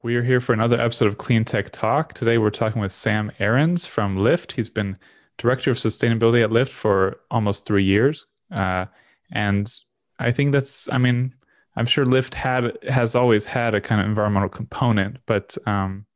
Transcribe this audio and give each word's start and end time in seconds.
We 0.04 0.18
are 0.18 0.22
here 0.22 0.42
for 0.42 0.52
another 0.52 0.82
episode 0.82 1.08
of 1.08 1.18
Clean 1.18 1.46
Tech 1.46 1.70
Talk. 1.70 2.12
Today 2.12 2.38
we're 2.38 2.50
talking 2.50 2.82
with 2.82 2.92
Sam 2.92 3.32
Arons 3.40 3.88
from 3.88 4.18
Lyft. 4.18 4.52
He's 4.52 4.68
been 4.68 4.98
Director 5.38 5.72
of 5.72 5.78
Sustainability 5.78 6.44
at 6.44 6.50
Lyft 6.50 6.72
for 6.72 7.22
almost 7.32 7.66
three 7.66 7.86
years. 7.86 8.26
Uh, 8.52 8.88
and 9.32 9.72
I 10.20 10.32
think 10.32 10.52
that's, 10.52 10.92
I 10.92 10.98
mean, 10.98 11.34
I'm 11.78 11.86
sure 11.86 12.06
Lyft 12.06 12.34
had 12.34 12.78
has 12.90 13.16
always 13.16 13.46
had 13.46 13.76
a 13.76 13.80
kind 13.80 14.02
of 14.02 14.08
environmental 14.08 14.50
component, 14.50 15.20
but 15.26 15.58
um, 15.66 16.07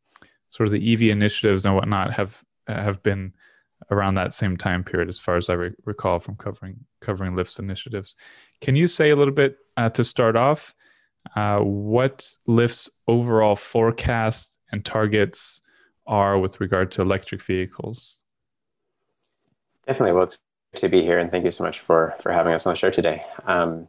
sort 0.52 0.68
of 0.68 0.74
the 0.74 0.94
EV 0.94 1.04
initiatives 1.04 1.66
and 1.66 1.74
whatnot 1.74 2.14
have 2.14 2.44
have 2.68 3.02
been 3.02 3.34
around 3.90 4.14
that 4.14 4.34
same 4.34 4.56
time 4.58 4.84
period, 4.84 5.10
as 5.10 5.18
far 5.18 5.38
as 5.38 5.50
I 5.50 5.54
re- 5.54 5.76
recall 5.86 6.20
from 6.20 6.36
covering 6.36 6.76
covering 7.00 7.36
Lyft's 7.36 7.58
initiatives. 7.58 8.16
Can 8.60 8.76
you 8.76 8.86
say 8.86 9.10
a 9.10 9.16
little 9.16 9.34
bit 9.34 9.58
uh, 9.78 9.90
to 9.90 10.04
start 10.04 10.36
off 10.36 10.76
uh, 11.36 11.60
what 11.60 12.30
Lyft's 12.48 12.90
overall 13.08 13.56
forecast 13.56 14.60
and 14.72 14.84
targets 14.86 15.62
are 16.06 16.38
with 16.38 16.60
regard 16.60 16.92
to 16.92 17.02
electric 17.02 17.42
vehicles? 17.42 18.20
Definitely. 19.88 20.14
Well, 20.14 20.24
it's 20.24 20.38
to 20.76 20.90
be 20.90 21.02
here, 21.02 21.18
and 21.18 21.32
thank 21.32 21.46
you 21.46 21.52
so 21.52 21.64
much 21.64 21.80
for 21.80 22.14
for 22.20 22.32
having 22.32 22.54
us 22.54 22.66
on 22.66 22.74
the 22.74 22.78
show 22.78 22.92
today. 22.92 23.22
Um, 23.46 23.88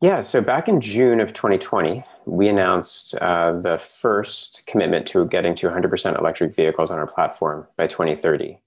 yeah, 0.00 0.20
so 0.20 0.40
back 0.40 0.68
in 0.68 0.80
June 0.80 1.20
of 1.20 1.32
2020, 1.32 2.04
we 2.24 2.48
announced 2.48 3.16
uh, 3.16 3.58
the 3.58 3.78
first 3.78 4.62
commitment 4.66 5.06
to 5.08 5.26
getting 5.26 5.54
to 5.56 5.68
100% 5.68 6.18
electric 6.18 6.54
vehicles 6.54 6.90
on 6.90 6.98
our 6.98 7.06
platform 7.06 7.66
by 7.76 7.88
2030. 7.88 8.60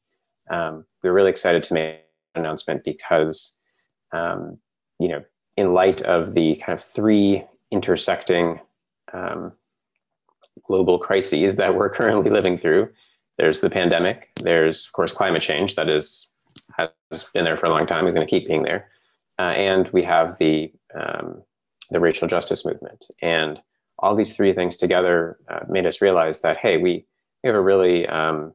Um, 0.50 0.86
we 1.02 1.10
were 1.10 1.16
really 1.16 1.30
excited 1.30 1.64
to 1.64 1.74
make 1.74 2.00
an 2.36 2.42
announcement 2.42 2.84
because, 2.84 3.54
um, 4.12 4.58
you 5.00 5.08
know, 5.08 5.24
in 5.56 5.74
light 5.74 6.02
of 6.02 6.34
the 6.34 6.56
kind 6.56 6.78
of 6.78 6.84
three 6.84 7.46
intersecting 7.72 8.60
um, 9.14 9.54
global 10.68 11.00
crises 11.00 11.56
that 11.56 11.76
we're 11.76 11.90
currently 11.98 12.30
living 12.30 12.58
through, 12.58 12.90
there's 13.38 13.62
the 13.62 13.70
pandemic, 13.70 14.30
there's 14.42 14.86
of 14.86 14.92
course 14.92 15.14
climate 15.14 15.42
change 15.42 15.76
that 15.76 15.88
is 15.88 16.30
has 16.78 16.90
been 17.34 17.46
there 17.46 17.58
for 17.58 17.68
a 17.68 17.70
long 17.70 17.88
time, 17.88 18.06
is 18.06 18.14
going 18.14 18.26
to 18.26 18.30
keep 18.30 18.48
being 18.48 18.64
there, 18.64 18.91
uh, 19.40 19.54
and 19.54 19.90
we 19.90 20.04
have 20.04 20.38
the 20.40 20.72
um, 21.00 21.44
the 21.90 22.00
racial 22.00 22.28
justice 22.28 22.66
movement. 22.66 23.06
And 23.22 23.62
all 24.00 24.16
these 24.16 24.36
three 24.36 24.54
things 24.54 24.78
together 24.78 25.38
uh, 25.50 25.60
made 25.70 25.86
us 25.86 26.02
realize 26.02 26.42
that 26.42 26.58
hey, 26.58 26.78
we 26.78 27.06
we 27.44 27.48
have 27.48 27.56
a 27.56 27.62
really 27.62 28.08
um, 28.08 28.54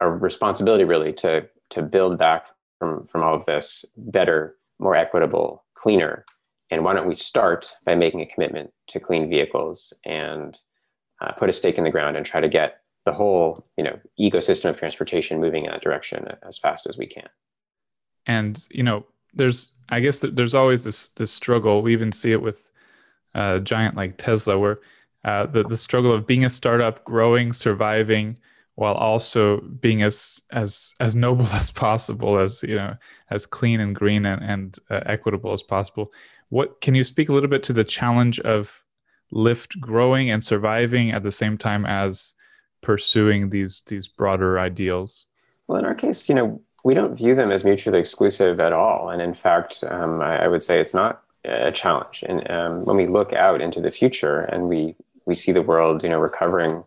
a 0.00 0.10
responsibility 0.10 0.84
really 0.84 1.12
to 1.14 1.48
to 1.70 1.82
build 1.82 2.18
back 2.18 2.48
from 2.78 3.06
from 3.06 3.22
all 3.22 3.34
of 3.34 3.44
this 3.46 3.84
better, 3.96 4.56
more 4.78 4.94
equitable, 4.94 5.64
cleaner. 5.74 6.24
And 6.70 6.84
why 6.84 6.94
don't 6.94 7.08
we 7.08 7.14
start 7.14 7.70
by 7.84 7.94
making 7.94 8.22
a 8.22 8.26
commitment 8.26 8.70
to 8.88 9.00
clean 9.00 9.28
vehicles 9.28 9.92
and 10.06 10.58
uh, 11.20 11.32
put 11.32 11.50
a 11.50 11.52
stake 11.52 11.76
in 11.76 11.84
the 11.84 11.90
ground 11.90 12.16
and 12.16 12.24
try 12.24 12.40
to 12.40 12.48
get 12.48 12.80
the 13.04 13.12
whole 13.12 13.62
you 13.76 13.84
know 13.84 13.96
ecosystem 14.20 14.70
of 14.70 14.76
transportation 14.76 15.40
moving 15.40 15.64
in 15.64 15.70
that 15.70 15.82
direction 15.82 16.26
as 16.46 16.58
fast 16.58 16.86
as 16.86 16.96
we 16.96 17.06
can. 17.06 17.28
And 18.26 18.66
you 18.70 18.82
know, 18.82 19.06
there's 19.34 19.72
I 19.88 20.00
guess 20.00 20.20
there's 20.20 20.54
always 20.54 20.84
this 20.84 21.08
this 21.08 21.32
struggle. 21.32 21.82
We 21.82 21.92
even 21.92 22.12
see 22.12 22.32
it 22.32 22.42
with 22.42 22.70
a 23.34 23.60
giant 23.60 23.96
like 23.96 24.18
Tesla, 24.18 24.58
where 24.58 24.80
uh, 25.24 25.46
the 25.46 25.62
the 25.62 25.76
struggle 25.76 26.12
of 26.12 26.26
being 26.26 26.44
a 26.44 26.50
startup, 26.50 27.04
growing, 27.04 27.52
surviving, 27.52 28.38
while 28.74 28.94
also 28.94 29.60
being 29.60 30.02
as 30.02 30.42
as 30.52 30.94
as 31.00 31.14
noble 31.14 31.46
as 31.52 31.70
possible, 31.70 32.38
as 32.38 32.62
you 32.62 32.76
know, 32.76 32.94
as 33.30 33.46
clean 33.46 33.80
and 33.80 33.94
green 33.94 34.26
and, 34.26 34.42
and 34.42 34.78
uh, 34.90 35.00
equitable 35.06 35.52
as 35.52 35.62
possible. 35.62 36.12
What 36.48 36.80
can 36.80 36.94
you 36.94 37.04
speak 37.04 37.28
a 37.28 37.32
little 37.32 37.48
bit 37.48 37.62
to 37.64 37.72
the 37.72 37.84
challenge 37.84 38.38
of 38.40 38.84
Lyft 39.32 39.80
growing 39.80 40.30
and 40.30 40.44
surviving 40.44 41.10
at 41.10 41.22
the 41.22 41.32
same 41.32 41.56
time 41.56 41.86
as 41.86 42.34
pursuing 42.82 43.50
these 43.50 43.82
these 43.86 44.08
broader 44.08 44.58
ideals? 44.58 45.26
Well, 45.66 45.78
in 45.78 45.84
our 45.84 45.94
case, 45.94 46.28
you 46.28 46.34
know, 46.34 46.60
we 46.84 46.94
don't 46.94 47.16
view 47.16 47.34
them 47.34 47.52
as 47.52 47.64
mutually 47.64 47.98
exclusive 47.98 48.60
at 48.60 48.72
all. 48.72 49.08
And 49.10 49.22
in 49.22 49.34
fact, 49.34 49.84
um, 49.88 50.20
I, 50.20 50.44
I, 50.44 50.48
would 50.48 50.62
say 50.62 50.80
it's 50.80 50.94
not 50.94 51.22
a 51.44 51.70
challenge. 51.70 52.24
And 52.28 52.48
um, 52.50 52.84
when 52.84 52.96
we 52.96 53.06
look 53.06 53.32
out 53.32 53.60
into 53.60 53.80
the 53.80 53.90
future 53.90 54.40
and 54.40 54.68
we 54.68 54.96
we 55.24 55.34
see 55.34 55.52
the 55.52 55.62
world, 55.62 56.02
you 56.02 56.10
know, 56.10 56.18
recovering 56.18 56.82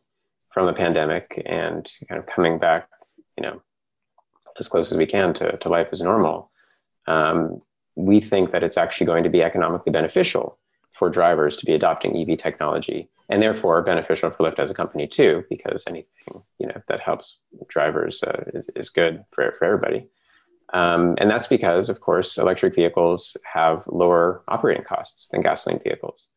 from 0.51 0.65
the 0.65 0.73
pandemic 0.73 1.41
and 1.45 1.89
kind 2.09 2.19
of 2.19 2.25
coming 2.25 2.59
back, 2.59 2.89
you 3.37 3.43
know, 3.43 3.61
as 4.59 4.67
close 4.67 4.91
as 4.91 4.97
we 4.97 5.05
can 5.05 5.33
to, 5.33 5.57
to 5.57 5.69
life 5.69 5.87
as 5.91 6.01
normal, 6.01 6.51
um, 7.07 7.59
we 7.95 8.19
think 8.19 8.51
that 8.51 8.63
it's 8.63 8.77
actually 8.77 9.05
going 9.05 9.23
to 9.23 9.29
be 9.29 9.41
economically 9.41 9.91
beneficial 9.91 10.57
for 10.95 11.09
drivers 11.09 11.57
to 11.57 11.65
be 11.65 11.73
adopting 11.73 12.17
EV 12.17 12.37
technology 12.37 13.09
and 13.27 13.43
therefore 13.43 13.81
beneficial 13.81 14.29
for 14.29 14.43
Lyft 14.43 14.59
as 14.59 14.71
a 14.71 14.73
company 14.73 15.07
too, 15.07 15.43
because 15.49 15.83
anything 15.87 16.41
you 16.57 16.67
know 16.67 16.81
that 16.87 17.01
helps 17.01 17.37
drivers 17.67 18.23
uh, 18.23 18.43
is, 18.53 18.69
is 18.75 18.89
good 18.89 19.23
for, 19.31 19.53
for 19.59 19.65
everybody. 19.65 20.07
Um, 20.73 21.15
and 21.19 21.29
that's 21.29 21.47
because, 21.47 21.89
of 21.89 21.99
course, 21.99 22.37
electric 22.37 22.75
vehicles 22.75 23.35
have 23.43 23.83
lower 23.87 24.41
operating 24.47 24.85
costs 24.85 25.27
than 25.27 25.41
gasoline 25.41 25.79
vehicles. 25.83 26.29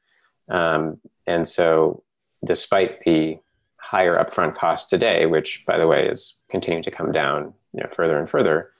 Um, 0.49 0.99
and 1.27 1.49
so, 1.49 2.03
despite 2.45 3.05
the 3.05 3.39
higher 3.77 4.15
upfront 4.15 4.57
costs 4.57 4.91
today, 4.91 5.27
which, 5.27 5.65
by 5.67 5.79
the 5.79 5.87
way, 5.87 6.09
is 6.09 6.35
continuing 6.51 6.83
to 6.83 6.91
come 6.91 7.13
down 7.13 7.55
you 7.73 7.83
know, 7.83 7.89
further 7.93 8.19
and 8.19 8.29
further, 8.29 8.73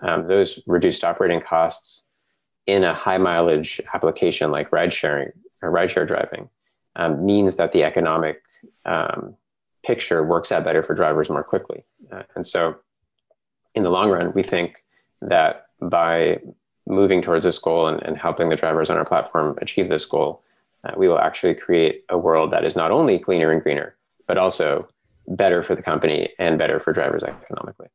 um, 0.00 0.28
those 0.28 0.60
reduced 0.66 1.02
operating 1.02 1.40
costs 1.40 2.04
in 2.66 2.84
a 2.84 2.94
high 2.94 3.18
mileage 3.18 3.80
application 3.92 4.50
like 4.50 4.72
ride 4.72 4.92
sharing 4.92 5.32
or 5.62 5.70
ride 5.70 5.90
share 5.90 6.06
driving 6.06 6.48
um, 6.96 7.24
means 7.24 7.56
that 7.56 7.72
the 7.72 7.84
economic 7.84 8.42
um, 8.84 9.36
picture 9.84 10.24
works 10.24 10.50
out 10.52 10.64
better 10.64 10.82
for 10.82 10.94
drivers 10.94 11.28
more 11.28 11.44
quickly. 11.44 11.84
Uh, 12.10 12.22
and 12.34 12.46
so, 12.46 12.76
in 13.74 13.82
the 13.82 13.90
long 13.90 14.10
run, 14.10 14.32
we 14.32 14.42
think 14.42 14.84
that 15.20 15.66
by 15.80 16.38
moving 16.86 17.20
towards 17.22 17.44
this 17.44 17.58
goal 17.58 17.88
and, 17.88 18.02
and 18.02 18.16
helping 18.16 18.48
the 18.48 18.56
drivers 18.56 18.90
on 18.90 18.96
our 18.96 19.04
platform 19.04 19.58
achieve 19.60 19.88
this 19.88 20.04
goal, 20.04 20.42
uh, 20.84 20.92
we 20.96 21.08
will 21.08 21.18
actually 21.18 21.54
create 21.54 22.04
a 22.08 22.18
world 22.18 22.50
that 22.52 22.64
is 22.64 22.76
not 22.76 22.90
only 22.90 23.18
cleaner 23.18 23.50
and 23.50 23.62
greener, 23.62 23.96
but 24.26 24.38
also 24.38 24.80
better 25.26 25.62
for 25.62 25.74
the 25.74 25.82
company 25.82 26.28
and 26.38 26.58
better 26.58 26.78
for 26.78 26.92
drivers 26.92 27.24
economically. 27.24 27.88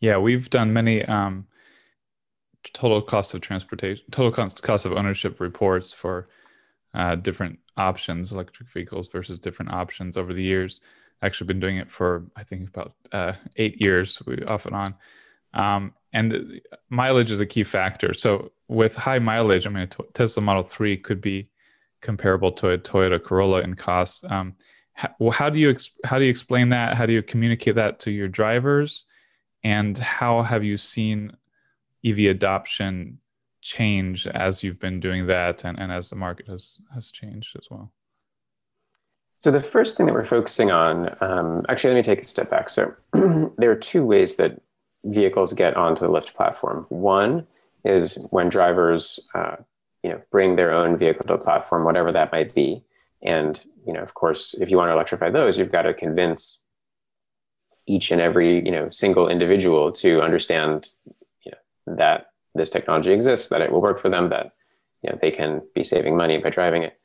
Yeah, 0.00 0.18
we've 0.18 0.50
done 0.50 0.72
many 0.72 1.04
um, 1.04 1.46
total 2.70 3.02
cost 3.02 3.34
of 3.34 3.40
transportation, 3.40 4.04
total 4.10 4.30
cost, 4.30 4.62
cost 4.62 4.86
of 4.86 4.92
ownership 4.92 5.40
reports 5.40 5.92
for 5.92 6.28
uh, 6.94 7.16
different 7.16 7.58
options, 7.76 8.32
electric 8.32 8.68
vehicles 8.68 9.08
versus 9.08 9.38
different 9.38 9.72
options 9.72 10.16
over 10.16 10.32
the 10.32 10.42
years. 10.42 10.80
Actually, 11.22 11.46
been 11.46 11.60
doing 11.60 11.76
it 11.76 11.90
for 11.90 12.26
I 12.36 12.42
think 12.42 12.68
about 12.68 12.94
uh, 13.12 13.32
eight 13.56 13.80
years, 13.80 14.20
we 14.26 14.42
off 14.44 14.66
and 14.66 14.74
on. 14.74 14.94
Um, 15.54 15.94
and 16.12 16.60
mileage 16.88 17.30
is 17.30 17.40
a 17.40 17.46
key 17.46 17.64
factor. 17.64 18.14
So 18.14 18.52
with 18.68 18.96
high 18.96 19.18
mileage, 19.18 19.66
I 19.66 19.70
mean, 19.70 19.82
a 19.82 19.86
Tesla 20.12 20.42
Model 20.42 20.62
Three 20.62 20.96
could 20.96 21.20
be 21.20 21.48
comparable 22.00 22.52
to 22.52 22.70
a 22.70 22.78
Toyota 22.78 23.22
Corolla 23.22 23.60
in 23.60 23.74
cost. 23.74 24.24
Um, 24.24 24.56
how 25.32 25.48
do 25.48 25.58
you 25.58 25.76
how 26.04 26.18
do 26.18 26.24
you 26.24 26.30
explain 26.30 26.68
that? 26.70 26.94
How 26.94 27.06
do 27.06 27.12
you 27.12 27.22
communicate 27.22 27.76
that 27.76 27.98
to 28.00 28.10
your 28.10 28.28
drivers? 28.28 29.04
And 29.64 29.96
how 29.96 30.42
have 30.42 30.64
you 30.64 30.76
seen 30.76 31.32
EV 32.04 32.30
adoption 32.30 33.18
change 33.60 34.26
as 34.26 34.62
you've 34.62 34.80
been 34.80 34.98
doing 35.00 35.26
that 35.28 35.64
and, 35.64 35.78
and 35.78 35.92
as 35.92 36.10
the 36.10 36.16
market 36.16 36.48
has 36.48 36.78
has 36.92 37.10
changed 37.10 37.56
as 37.56 37.68
well? 37.70 37.92
So 39.42 39.50
the 39.50 39.62
first 39.62 39.96
thing 39.96 40.06
that 40.06 40.14
we're 40.14 40.24
focusing 40.24 40.70
on, 40.70 41.16
um, 41.20 41.66
actually, 41.68 41.94
let 41.94 41.96
me 41.96 42.02
take 42.14 42.24
a 42.24 42.28
step 42.28 42.48
back. 42.48 42.70
So 42.70 42.94
there 43.58 43.70
are 43.72 43.76
two 43.76 44.04
ways 44.04 44.36
that 44.36 44.60
vehicles 45.04 45.52
get 45.52 45.76
onto 45.76 46.02
the 46.02 46.12
Lyft 46.12 46.34
platform. 46.34 46.86
One 46.90 47.46
is 47.84 48.28
when 48.30 48.48
drivers, 48.48 49.18
uh, 49.34 49.56
you 50.04 50.10
know, 50.10 50.20
bring 50.30 50.54
their 50.54 50.72
own 50.72 50.96
vehicle 50.96 51.26
to 51.26 51.36
the 51.36 51.42
platform, 51.42 51.84
whatever 51.84 52.12
that 52.12 52.30
might 52.30 52.54
be. 52.54 52.84
And 53.20 53.60
you 53.84 53.92
know, 53.92 54.02
of 54.02 54.14
course, 54.14 54.54
if 54.60 54.70
you 54.70 54.76
want 54.76 54.88
to 54.88 54.92
electrify 54.92 55.30
those, 55.30 55.58
you've 55.58 55.72
got 55.72 55.82
to 55.82 55.94
convince 55.94 56.58
each 57.86 58.12
and 58.12 58.20
every 58.20 58.64
you 58.64 58.70
know 58.70 58.90
single 58.90 59.28
individual 59.28 59.90
to 59.90 60.22
understand 60.22 60.88
that 61.86 62.26
this 62.54 62.70
technology 62.70 63.12
exists, 63.12 63.48
that 63.48 63.60
it 63.60 63.72
will 63.72 63.80
work 63.80 64.00
for 64.00 64.08
them, 64.08 64.28
that 64.30 64.52
you 65.02 65.10
know, 65.10 65.18
they 65.20 65.30
can 65.30 65.62
be 65.74 65.84
saving 65.84 66.16
money 66.16 66.38
by 66.38 66.50
driving 66.50 66.82
it. 66.82 66.98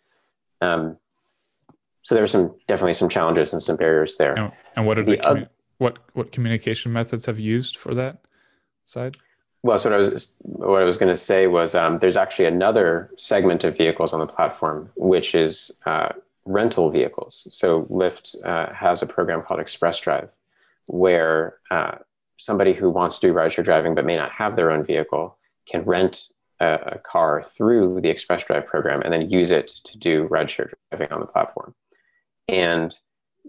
Um, 0.61 0.97
so 1.97 2.15
there 2.15 2.23
are 2.23 2.27
some 2.27 2.55
definitely 2.67 2.93
some 2.93 3.09
challenges 3.09 3.53
and 3.53 3.61
some 3.61 3.75
barriers 3.75 4.15
there. 4.17 4.33
And, 4.33 4.51
and 4.75 4.85
what 4.85 4.97
are 4.97 5.03
the, 5.03 5.17
commu- 5.17 5.49
what 5.77 5.99
what 6.13 6.31
communication 6.31 6.93
methods 6.93 7.25
have 7.25 7.39
you 7.39 7.51
used 7.51 7.77
for 7.77 7.93
that 7.95 8.25
side? 8.83 9.17
Well, 9.63 9.77
so 9.77 9.89
what 9.89 9.99
I 9.99 10.09
was 10.09 10.33
what 10.39 10.81
I 10.81 10.85
was 10.85 10.97
going 10.97 11.11
to 11.11 11.17
say 11.17 11.47
was 11.47 11.75
um, 11.75 11.99
there's 11.99 12.17
actually 12.17 12.45
another 12.45 13.11
segment 13.17 13.63
of 13.63 13.75
vehicles 13.75 14.13
on 14.13 14.19
the 14.19 14.27
platform, 14.27 14.89
which 14.95 15.35
is 15.35 15.71
uh, 15.85 16.09
rental 16.45 16.89
vehicles. 16.89 17.47
So 17.51 17.83
Lyft 17.83 18.35
uh, 18.45 18.73
has 18.73 19.01
a 19.01 19.05
program 19.05 19.41
called 19.41 19.59
Express 19.59 19.99
Drive, 19.99 20.29
where 20.85 21.57
uh, 21.69 21.95
somebody 22.37 22.73
who 22.73 22.89
wants 22.89 23.19
to 23.19 23.27
do 23.27 23.33
rideshare 23.33 23.63
driving 23.63 23.95
but 23.95 24.05
may 24.05 24.15
not 24.15 24.31
have 24.31 24.55
their 24.55 24.71
own 24.71 24.83
vehicle 24.83 25.37
can 25.67 25.83
rent 25.83 26.27
a, 26.59 26.73
a 26.93 26.97
car 26.99 27.43
through 27.43 28.01
the 28.01 28.09
Express 28.09 28.43
Drive 28.45 28.65
program 28.65 29.01
and 29.01 29.13
then 29.13 29.29
use 29.29 29.51
it 29.51 29.67
to 29.67 29.97
do 29.97 30.27
rideshare 30.29 30.71
driving 30.91 31.11
on 31.11 31.19
the 31.19 31.25
platform. 31.25 31.73
And 32.47 32.97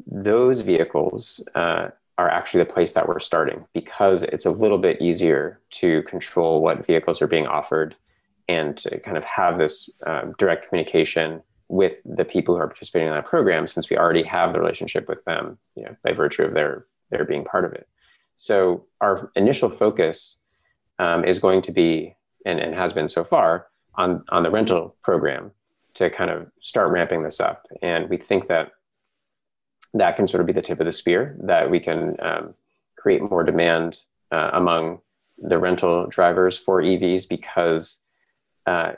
those 0.06 0.60
vehicles 0.60 1.40
uh, 1.54 1.88
are 2.18 2.28
actually 2.28 2.64
the 2.64 2.72
place 2.72 2.92
that 2.92 3.08
we're 3.08 3.20
starting 3.20 3.64
because 3.72 4.24
it's 4.24 4.46
a 4.46 4.50
little 4.50 4.78
bit 4.78 5.00
easier 5.00 5.60
to 5.70 6.02
control 6.02 6.60
what 6.60 6.86
vehicles 6.86 7.22
are 7.22 7.28
being 7.28 7.46
offered 7.46 7.94
and 8.48 8.76
to 8.78 8.98
kind 9.00 9.16
of 9.16 9.24
have 9.24 9.58
this 9.58 9.88
um, 10.06 10.34
direct 10.38 10.68
communication 10.68 11.42
with 11.68 11.98
the 12.04 12.24
people 12.24 12.54
who 12.54 12.60
are 12.60 12.66
participating 12.66 13.08
in 13.08 13.14
that 13.14 13.26
program 13.26 13.66
since 13.66 13.90
we 13.90 13.96
already 13.96 14.22
have 14.22 14.52
the 14.52 14.58
relationship 14.58 15.06
with 15.06 15.22
them 15.24 15.58
you 15.76 15.84
know 15.84 15.94
by 16.02 16.12
virtue 16.12 16.42
of 16.42 16.54
their 16.54 16.86
their 17.10 17.24
being 17.24 17.44
part 17.44 17.64
of 17.64 17.72
it 17.72 17.86
so 18.38 18.86
our 19.00 19.30
initial 19.34 19.68
focus 19.68 20.38
um, 20.98 21.24
is 21.24 21.38
going 21.38 21.60
to 21.62 21.72
be 21.72 22.16
and, 22.46 22.58
and 22.58 22.74
has 22.74 22.92
been 22.92 23.08
so 23.08 23.24
far 23.24 23.66
on 23.96 24.24
on 24.30 24.44
the 24.44 24.50
rental 24.50 24.96
program 25.02 25.50
to 25.94 26.08
kind 26.08 26.30
of 26.30 26.46
start 26.62 26.90
ramping 26.92 27.24
this 27.24 27.40
up. 27.40 27.66
And 27.82 28.08
we 28.08 28.16
think 28.16 28.46
that 28.46 28.70
that 29.92 30.16
can 30.16 30.28
sort 30.28 30.40
of 30.40 30.46
be 30.46 30.52
the 30.52 30.62
tip 30.62 30.78
of 30.78 30.86
the 30.86 30.92
spear 30.92 31.36
that 31.42 31.68
we 31.70 31.80
can 31.80 32.16
um, 32.20 32.54
create 32.96 33.22
more 33.22 33.42
demand 33.42 34.00
uh, 34.30 34.50
among 34.52 35.00
the 35.38 35.58
rental 35.58 36.06
drivers 36.06 36.56
for 36.56 36.80
EVs 36.80 37.28
because 37.28 37.98
uh, 38.66 38.92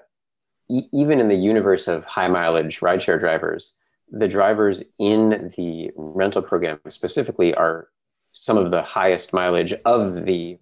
e- 0.70 0.88
even 0.92 1.20
in 1.20 1.28
the 1.28 1.36
universe 1.36 1.88
of 1.88 2.04
high 2.04 2.28
mileage 2.28 2.80
rideshare 2.80 3.18
drivers, 3.18 3.74
the 4.10 4.28
drivers 4.28 4.82
in 4.98 5.50
the 5.56 5.90
rental 5.96 6.42
program 6.42 6.78
specifically 6.88 7.54
are 7.54 7.88
some 8.32 8.56
of 8.56 8.70
the 8.70 8.82
highest 8.82 9.32
mileage 9.32 9.74
of 9.84 10.24
the 10.24 10.58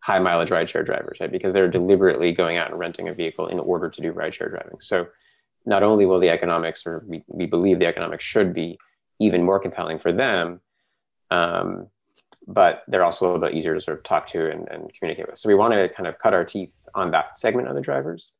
high 0.00 0.18
mileage 0.18 0.50
rideshare 0.50 0.84
drivers, 0.84 1.18
right? 1.20 1.30
Because 1.30 1.52
they're 1.52 1.68
deliberately 1.68 2.32
going 2.32 2.56
out 2.56 2.70
and 2.70 2.78
renting 2.78 3.08
a 3.08 3.14
vehicle 3.14 3.48
in 3.48 3.58
order 3.58 3.90
to 3.90 4.00
do 4.00 4.12
rideshare 4.12 4.50
driving. 4.50 4.80
So 4.80 5.08
not 5.66 5.82
only 5.82 6.06
will 6.06 6.18
the 6.18 6.30
economics, 6.30 6.86
or 6.86 7.04
we, 7.06 7.24
we 7.26 7.46
believe 7.46 7.78
the 7.78 7.86
economics 7.86 8.24
should 8.24 8.52
be 8.52 8.78
even 9.18 9.42
more 9.42 9.58
compelling 9.58 9.98
for 9.98 10.12
them. 10.12 10.60
Um, 11.30 11.88
but 12.46 12.84
they're 12.88 13.04
also 13.04 13.26
a 13.26 13.28
little 13.32 13.46
bit 13.46 13.54
easier 13.54 13.74
to 13.74 13.80
sort 13.80 13.98
of 13.98 14.04
talk 14.04 14.26
to 14.28 14.50
and, 14.50 14.66
and 14.70 14.90
communicate 14.94 15.28
with. 15.28 15.38
So 15.38 15.48
we 15.48 15.54
want 15.54 15.74
to 15.74 15.88
kind 15.90 16.06
of 16.06 16.18
cut 16.18 16.32
our 16.32 16.44
teeth 16.44 16.72
on 16.94 17.10
that 17.10 17.38
segment 17.38 17.68
of 17.68 17.74
the 17.74 17.82
drivers. 17.82 18.32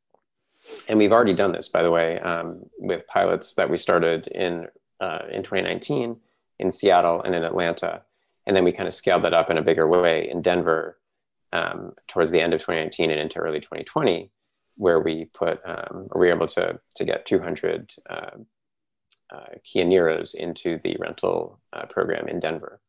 And 0.88 0.98
we've 0.98 1.12
already 1.12 1.34
done 1.34 1.52
this, 1.52 1.68
by 1.68 1.82
the 1.82 1.90
way, 1.90 2.18
um, 2.20 2.64
with 2.78 3.06
pilots 3.06 3.54
that 3.54 3.68
we 3.68 3.76
started 3.76 4.26
in 4.28 4.68
uh, 5.00 5.20
in 5.30 5.42
2019 5.42 6.16
in 6.58 6.72
Seattle 6.72 7.22
and 7.22 7.34
in 7.34 7.44
Atlanta, 7.44 8.02
and 8.48 8.56
then 8.56 8.64
we 8.64 8.72
kind 8.72 8.88
of 8.88 8.94
scaled 8.94 9.22
that 9.24 9.34
up 9.34 9.50
in 9.50 9.58
a 9.58 9.62
bigger 9.62 9.86
way 9.86 10.28
in 10.28 10.40
Denver 10.40 10.98
um, 11.52 11.92
towards 12.08 12.30
the 12.30 12.40
end 12.40 12.54
of 12.54 12.60
2019 12.60 13.10
and 13.10 13.20
into 13.20 13.38
early 13.38 13.60
2020, 13.60 14.32
where 14.76 15.00
we 15.00 15.26
put 15.26 15.60
um, 15.66 16.08
we 16.14 16.26
were 16.26 16.34
able 16.34 16.48
to 16.48 16.78
to 16.96 17.04
get 17.04 17.26
200 17.26 17.90
uh, 18.08 18.30
uh, 19.30 19.44
Kia 19.62 19.84
Niros 19.84 20.34
into 20.34 20.80
the 20.82 20.96
rental 20.98 21.60
uh, 21.74 21.84
program 21.86 22.26
in 22.26 22.40
Denver. 22.40 22.80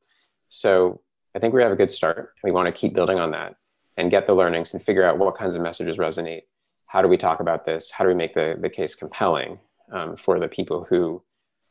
So 0.47 1.01
I 1.35 1.39
think 1.39 1.53
we 1.53 1.61
have 1.61 1.73
a 1.73 1.75
good 1.75 1.91
start. 1.91 2.33
We 2.41 2.51
want 2.51 2.67
to 2.67 2.71
keep 2.71 2.93
building 2.93 3.19
on 3.19 3.31
that 3.31 3.55
and 3.97 4.09
get 4.09 4.27
the 4.27 4.33
learnings 4.33 4.73
and 4.73 4.81
figure 4.81 5.03
out 5.03 5.19
what 5.19 5.37
kinds 5.37 5.55
of 5.55 5.61
messages 5.61 5.97
resonate. 5.97 6.43
How 6.87 7.01
do 7.01 7.09
we 7.09 7.17
talk 7.17 7.41
about 7.41 7.65
this? 7.65 7.91
How 7.91 8.05
do 8.05 8.07
we 8.07 8.15
make 8.15 8.33
the, 8.33 8.55
the 8.59 8.69
case 8.69 8.95
compelling 8.95 9.59
um, 9.91 10.15
for 10.15 10.39
the 10.39 10.47
people 10.47 10.87
who 10.89 11.21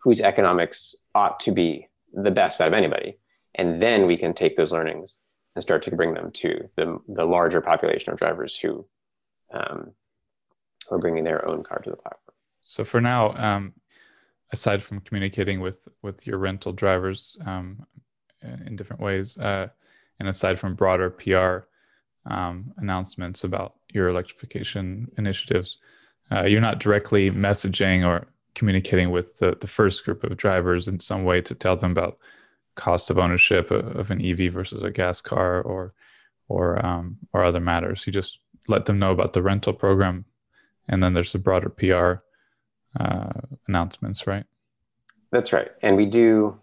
whose 0.03 0.21
economics 0.21 0.95
ought 1.15 1.41
to 1.41 1.53
be 1.53 1.89
the 2.13 2.31
best 2.31 2.61
out 2.61 2.69
of 2.69 2.75
anybody? 2.75 3.17
And 3.55 3.81
then 3.81 4.07
we 4.07 4.17
can 4.17 4.35
take 4.35 4.57
those 4.57 4.73
learnings 4.73 5.17
and 5.55 5.63
start 5.63 5.83
to 5.83 5.97
bring 5.97 6.15
them 6.15 6.31
to 6.31 6.69
the, 6.77 6.99
the 7.09 7.25
larger 7.25 7.61
population 7.61 8.13
of 8.13 8.19
drivers 8.19 8.59
who, 8.59 8.87
um, 9.53 9.93
who 10.89 10.95
are 10.95 10.99
bringing 10.99 11.25
their 11.25 11.47
own 11.49 11.63
car 11.63 11.81
to 11.81 11.91
the 11.91 11.97
platform. 11.97 12.35
So 12.65 12.85
for 12.85 13.01
now, 13.01 13.35
um, 13.37 13.73
aside 14.53 14.83
from 14.83 15.01
communicating 15.01 15.61
with 15.61 15.89
with 16.03 16.27
your 16.27 16.39
rental 16.39 16.73
drivers 16.73 17.39
um, 17.47 17.85
in 18.43 18.77
different 18.77 19.03
ways, 19.03 19.39
uh, 19.39 19.69
and 20.21 20.29
aside 20.29 20.59
from 20.59 20.75
broader 20.75 21.11
PR 21.11 21.67
um, 22.31 22.73
announcements 22.77 23.45
about 23.45 23.75
your 23.93 24.09
electrification 24.09 25.11
initiatives, 25.17 25.79
uh, 26.31 26.43
you're 26.45 26.61
not 26.61 26.79
directly 26.79 27.31
messaging 27.31 28.07
or 28.07 28.27
communicating 28.55 29.11
with 29.11 29.37
the, 29.39 29.57
the 29.61 29.67
first 29.67 30.05
group 30.05 30.25
of 30.25 30.37
drivers 30.37 30.89
in 30.89 31.01
some 31.01 31.25
way 31.25 31.41
to 31.41 31.55
tell 31.55 31.77
them 31.77 31.93
about 31.93 32.19
cost 32.79 33.11
of 33.11 33.19
ownership 33.19 33.71
of 33.71 34.11
an 34.11 34.25
EV 34.25 34.51
versus 34.53 34.83
a 34.83 34.91
gas 34.91 35.21
car 35.21 35.61
or 35.61 35.93
or 36.49 36.85
um, 36.85 37.19
or 37.35 37.45
other 37.45 37.61
matters. 37.61 38.07
You 38.07 38.13
just 38.13 38.39
let 38.69 38.87
them 38.87 38.99
know 38.99 39.11
about 39.11 39.35
the 39.35 39.43
rental 39.43 39.75
program, 39.75 40.25
and 40.89 41.03
then 41.03 41.13
there's 41.13 41.33
the 41.33 41.39
broader 41.39 41.69
PR 41.69 42.23
uh, 42.99 43.41
announcements, 43.67 44.27
right? 44.27 44.45
That's 45.31 45.53
right. 45.53 45.69
And 45.83 45.97
we 45.97 46.07
do 46.07 46.59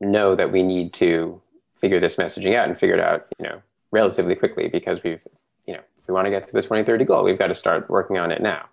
know 0.00 0.34
that 0.34 0.50
we 0.50 0.62
need 0.62 0.92
to 0.94 1.40
figure 1.76 2.00
this 2.00 2.16
messaging 2.16 2.56
out 2.56 2.68
and 2.68 2.78
figure 2.78 2.94
it 2.94 3.00
out, 3.00 3.26
you 3.38 3.44
know, 3.44 3.60
relatively 3.90 4.34
quickly 4.34 4.68
because 4.68 5.02
we've, 5.02 5.20
you 5.66 5.74
know, 5.74 5.80
if 5.98 6.08
we 6.08 6.14
want 6.14 6.26
to 6.26 6.30
get 6.30 6.46
to 6.46 6.52
the 6.52 6.62
2030 6.62 7.04
goal, 7.04 7.22
we've 7.22 7.38
got 7.38 7.48
to 7.48 7.54
start 7.54 7.90
working 7.90 8.16
on 8.16 8.30
it 8.30 8.40
now. 8.40 8.64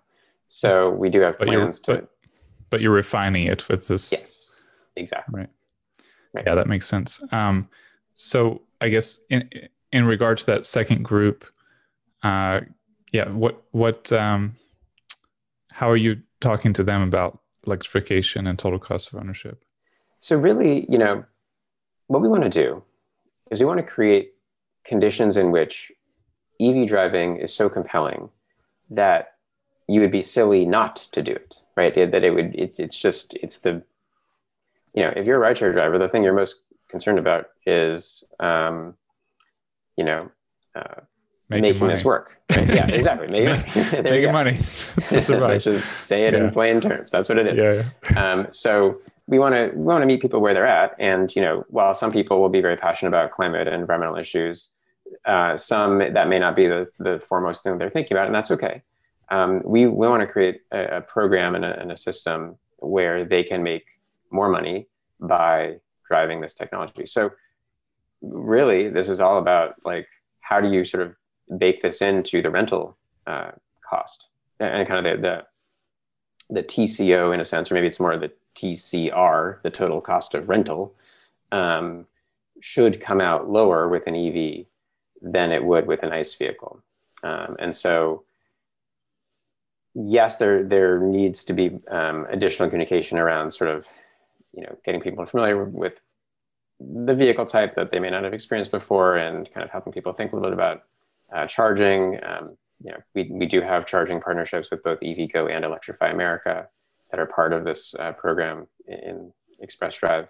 So 0.48 0.90
we 0.90 1.10
do 1.10 1.20
have 1.20 1.38
but 1.38 1.48
plans 1.48 1.80
to. 1.80 1.94
But, 1.94 2.10
but, 2.70 2.80
you're 2.80 2.92
refining 2.92 3.44
it 3.44 3.68
with 3.68 3.88
this. 3.88 4.10
Yes, 4.10 4.64
exactly. 4.96 5.40
Right. 5.40 5.48
Right. 6.34 6.44
Yeah, 6.46 6.54
that 6.54 6.66
makes 6.66 6.86
sense. 6.86 7.20
Um, 7.32 7.68
so 8.14 8.62
I 8.80 8.88
guess 8.88 9.20
in 9.30 9.48
in 9.92 10.04
regard 10.04 10.38
to 10.38 10.46
that 10.46 10.64
second 10.64 11.04
group, 11.04 11.44
uh, 12.22 12.60
yeah, 13.12 13.28
what 13.28 13.62
what 13.72 14.12
um, 14.12 14.56
how 15.70 15.90
are 15.90 15.96
you 15.96 16.20
talking 16.40 16.72
to 16.74 16.84
them 16.84 17.02
about 17.02 17.40
electrification 17.66 18.46
and 18.46 18.58
total 18.58 18.78
cost 18.78 19.12
of 19.12 19.18
ownership? 19.18 19.62
So 20.18 20.36
really, 20.36 20.86
you 20.90 20.98
know, 20.98 21.24
what 22.08 22.22
we 22.22 22.28
want 22.28 22.42
to 22.44 22.50
do 22.50 22.82
is 23.50 23.60
we 23.60 23.66
want 23.66 23.78
to 23.78 23.86
create 23.86 24.34
conditions 24.84 25.36
in 25.36 25.50
which 25.50 25.90
EV 26.60 26.86
driving 26.86 27.36
is 27.36 27.54
so 27.54 27.68
compelling 27.68 28.28
that 28.90 29.34
you 29.88 30.00
would 30.00 30.10
be 30.10 30.22
silly 30.22 30.64
not 30.64 30.96
to 31.12 31.22
do 31.22 31.32
it, 31.32 31.56
right? 31.76 31.96
It, 31.96 32.10
that 32.12 32.24
it 32.24 32.30
would, 32.30 32.54
it, 32.54 32.78
it's 32.78 32.98
just, 32.98 33.34
it's 33.42 33.60
the, 33.60 33.82
you 34.94 35.02
know, 35.02 35.12
if 35.16 35.26
you're 35.26 35.42
a 35.42 35.54
rideshare 35.54 35.72
driver, 35.72 35.98
the 35.98 36.08
thing 36.08 36.22
you're 36.22 36.34
most 36.34 36.56
concerned 36.88 37.18
about 37.18 37.46
is, 37.66 38.24
um, 38.40 38.96
you 39.96 40.04
know, 40.04 40.30
uh, 40.74 41.00
making, 41.48 41.74
making 41.74 41.88
this 41.88 42.04
work. 42.04 42.40
Right? 42.50 42.68
Yeah, 42.68 42.86
exactly. 42.86 43.26
Making, 43.44 44.02
making 44.02 44.32
money 44.32 44.58
to 45.08 45.20
survive. 45.20 45.62
Just 45.62 45.86
say 45.94 46.26
it 46.26 46.32
yeah. 46.32 46.44
in 46.44 46.50
plain 46.50 46.80
terms. 46.80 47.10
That's 47.10 47.28
what 47.28 47.38
it 47.38 47.46
is. 47.46 47.56
Yeah. 47.56 47.84
yeah. 48.12 48.32
Um, 48.32 48.46
so 48.52 49.00
we 49.26 49.38
want 49.38 49.54
to 49.54 49.70
we 49.76 49.82
want 49.82 50.02
to 50.02 50.06
meet 50.06 50.20
people 50.20 50.40
where 50.40 50.54
they're 50.54 50.66
at, 50.66 50.94
and 50.98 51.34
you 51.34 51.42
know, 51.42 51.64
while 51.68 51.94
some 51.94 52.10
people 52.10 52.40
will 52.40 52.48
be 52.48 52.60
very 52.60 52.76
passionate 52.76 53.10
about 53.10 53.30
climate 53.30 53.68
and 53.68 53.80
environmental 53.80 54.16
issues, 54.16 54.70
uh, 55.24 55.56
some 55.56 55.98
that 55.98 56.28
may 56.28 56.38
not 56.38 56.56
be 56.56 56.66
the, 56.66 56.88
the 56.98 57.20
foremost 57.20 57.62
thing 57.62 57.78
they're 57.78 57.90
thinking 57.90 58.16
about, 58.16 58.26
and 58.26 58.34
that's 58.34 58.50
okay. 58.50 58.82
Um, 59.30 59.62
we, 59.64 59.86
we 59.86 60.08
want 60.08 60.22
to 60.22 60.26
create 60.26 60.62
a, 60.72 60.96
a 60.96 61.00
program 61.00 61.54
and 61.54 61.64
a, 61.64 61.78
and 61.80 61.92
a, 61.92 61.96
system 61.96 62.56
where 62.78 63.24
they 63.24 63.44
can 63.44 63.62
make 63.62 63.86
more 64.30 64.48
money 64.48 64.86
by 65.20 65.76
driving 66.08 66.40
this 66.40 66.54
technology. 66.54 67.06
So 67.06 67.30
really, 68.22 68.88
this 68.88 69.08
is 69.08 69.20
all 69.20 69.38
about 69.38 69.74
like 69.84 70.08
how 70.40 70.60
do 70.60 70.68
you 70.68 70.84
sort 70.84 71.02
of 71.02 71.14
bake 71.58 71.82
this 71.82 72.00
into 72.02 72.42
the 72.42 72.50
rental 72.50 72.96
uh, 73.26 73.52
cost 73.88 74.28
and 74.58 74.86
kind 74.86 75.06
of 75.06 75.20
the, 75.20 75.28
the 75.28 75.44
the 76.52 76.62
TCO 76.62 77.32
in 77.32 77.40
a 77.40 77.44
sense, 77.44 77.70
or 77.70 77.74
maybe 77.74 77.86
it's 77.86 78.00
more 78.00 78.16
the 78.16 78.32
TCR, 78.56 79.62
the 79.62 79.70
total 79.70 80.00
cost 80.00 80.34
of 80.34 80.48
rental, 80.48 80.94
um, 81.52 82.06
should 82.60 83.00
come 83.00 83.20
out 83.20 83.48
lower 83.48 83.88
with 83.88 84.06
an 84.06 84.16
EV 84.16 84.66
than 85.22 85.52
it 85.52 85.64
would 85.64 85.86
with 85.86 86.02
an 86.02 86.12
ICE 86.12 86.34
vehicle. 86.34 86.82
Um, 87.22 87.56
and 87.58 87.74
so, 87.74 88.24
yes, 89.94 90.36
there 90.36 90.64
there 90.64 90.98
needs 90.98 91.44
to 91.44 91.52
be 91.52 91.78
um, 91.88 92.26
additional 92.30 92.68
communication 92.68 93.18
around 93.18 93.52
sort 93.52 93.70
of, 93.70 93.86
you 94.52 94.62
know, 94.62 94.76
getting 94.84 95.00
people 95.00 95.24
familiar 95.26 95.64
with 95.64 96.00
the 96.80 97.14
vehicle 97.14 97.44
type 97.44 97.74
that 97.76 97.90
they 97.90 97.98
may 97.98 98.10
not 98.10 98.24
have 98.24 98.34
experienced 98.34 98.70
before, 98.70 99.16
and 99.16 99.50
kind 99.52 99.64
of 99.64 99.70
helping 99.70 99.92
people 99.92 100.12
think 100.12 100.32
a 100.32 100.36
little 100.36 100.50
bit 100.50 100.54
about 100.54 100.82
uh, 101.34 101.46
charging. 101.46 102.18
Um, 102.24 102.56
you 102.82 102.92
know, 102.92 102.98
we, 103.14 103.30
we 103.30 103.46
do 103.46 103.60
have 103.60 103.86
charging 103.86 104.20
partnerships 104.20 104.70
with 104.70 104.82
both 104.82 105.00
EVgo 105.00 105.50
and 105.54 105.64
Electrify 105.64 106.10
America 106.10 106.68
that 107.10 107.20
are 107.20 107.26
part 107.26 107.52
of 107.52 107.64
this 107.64 107.94
uh, 107.98 108.12
program 108.12 108.66
in 108.86 109.32
Express 109.60 109.96
Drive. 109.96 110.28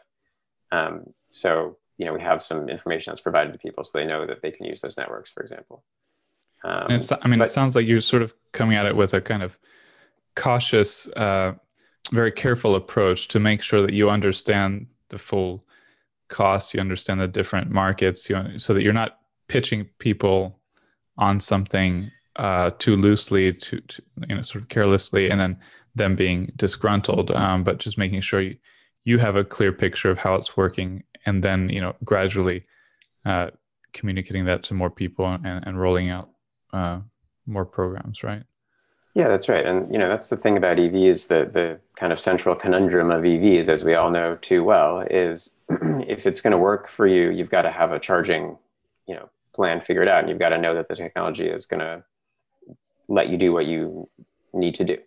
Um, 0.72 1.04
so, 1.28 1.76
you 1.98 2.06
know, 2.06 2.12
we 2.12 2.20
have 2.20 2.42
some 2.42 2.68
information 2.68 3.12
that's 3.12 3.20
provided 3.20 3.52
to 3.52 3.58
people 3.58 3.84
so 3.84 3.98
they 3.98 4.06
know 4.06 4.26
that 4.26 4.42
they 4.42 4.50
can 4.50 4.66
use 4.66 4.80
those 4.80 4.96
networks, 4.96 5.30
for 5.30 5.42
example. 5.42 5.84
Um, 6.64 6.86
I 7.22 7.28
mean, 7.28 7.38
but, 7.38 7.48
it 7.48 7.50
sounds 7.50 7.76
like 7.76 7.86
you're 7.86 8.00
sort 8.00 8.22
of 8.22 8.34
coming 8.52 8.76
at 8.76 8.86
it 8.86 8.96
with 8.96 9.14
a 9.14 9.20
kind 9.20 9.42
of 9.42 9.58
cautious, 10.36 11.08
uh, 11.08 11.54
very 12.12 12.32
careful 12.32 12.74
approach 12.74 13.28
to 13.28 13.40
make 13.40 13.62
sure 13.62 13.82
that 13.82 13.92
you 13.92 14.10
understand 14.10 14.86
the 15.08 15.18
full 15.18 15.64
costs, 16.28 16.74
you 16.74 16.80
understand 16.80 17.20
the 17.20 17.28
different 17.28 17.70
markets, 17.70 18.28
you, 18.28 18.58
so 18.58 18.74
that 18.74 18.82
you're 18.82 18.92
not 18.92 19.18
pitching 19.48 19.88
people 19.98 20.60
on 21.18 21.40
something 21.40 22.10
uh, 22.36 22.70
too 22.78 22.96
loosely, 22.96 23.52
too, 23.52 23.82
you 24.28 24.34
know, 24.34 24.42
sort 24.42 24.62
of 24.62 24.68
carelessly, 24.68 25.30
and 25.30 25.38
then 25.38 25.58
them 25.94 26.16
being 26.16 26.52
disgruntled. 26.56 27.30
Um, 27.32 27.64
but 27.64 27.78
just 27.78 27.98
making 27.98 28.20
sure 28.22 28.40
you, 28.40 28.56
you 29.04 29.18
have 29.18 29.36
a 29.36 29.44
clear 29.44 29.72
picture 29.72 30.10
of 30.10 30.18
how 30.18 30.34
it's 30.36 30.56
working, 30.56 31.02
and 31.26 31.42
then 31.42 31.68
you 31.68 31.80
know 31.80 31.94
gradually 32.04 32.64
uh, 33.24 33.50
communicating 33.92 34.44
that 34.46 34.62
to 34.64 34.74
more 34.74 34.90
people 34.90 35.26
and, 35.26 35.66
and 35.66 35.80
rolling 35.80 36.10
out 36.10 36.30
uh, 36.72 37.00
more 37.46 37.66
programs, 37.66 38.22
right? 38.22 38.44
Yeah, 39.14 39.28
that's 39.28 39.48
right. 39.48 39.64
And 39.64 39.92
you 39.92 39.98
know 39.98 40.08
that's 40.08 40.28
the 40.28 40.36
thing 40.36 40.56
about 40.56 40.76
EVs. 40.76 41.28
The 41.28 41.50
the 41.50 41.80
kind 41.96 42.12
of 42.12 42.20
central 42.20 42.54
conundrum 42.54 43.10
of 43.10 43.22
EVs, 43.22 43.68
as 43.68 43.84
we 43.84 43.94
all 43.94 44.10
know 44.10 44.36
too 44.36 44.62
well, 44.62 45.00
is 45.10 45.50
if 45.68 46.26
it's 46.26 46.40
going 46.40 46.52
to 46.52 46.58
work 46.58 46.88
for 46.88 47.06
you, 47.06 47.30
you've 47.30 47.50
got 47.50 47.62
to 47.62 47.70
have 47.70 47.92
a 47.92 47.98
charging, 47.98 48.56
you 49.06 49.14
know, 49.14 49.28
plan 49.54 49.80
figured 49.80 50.08
out, 50.08 50.20
and 50.20 50.28
you've 50.28 50.38
got 50.38 50.50
to 50.50 50.58
know 50.58 50.74
that 50.74 50.88
the 50.88 50.94
technology 50.94 51.48
is 51.48 51.66
going 51.66 51.80
to 51.80 52.04
let 53.08 53.28
you 53.28 53.36
do 53.36 53.52
what 53.52 53.66
you 53.66 54.08
need 54.52 54.74
to 54.76 54.84
do. 54.84 54.98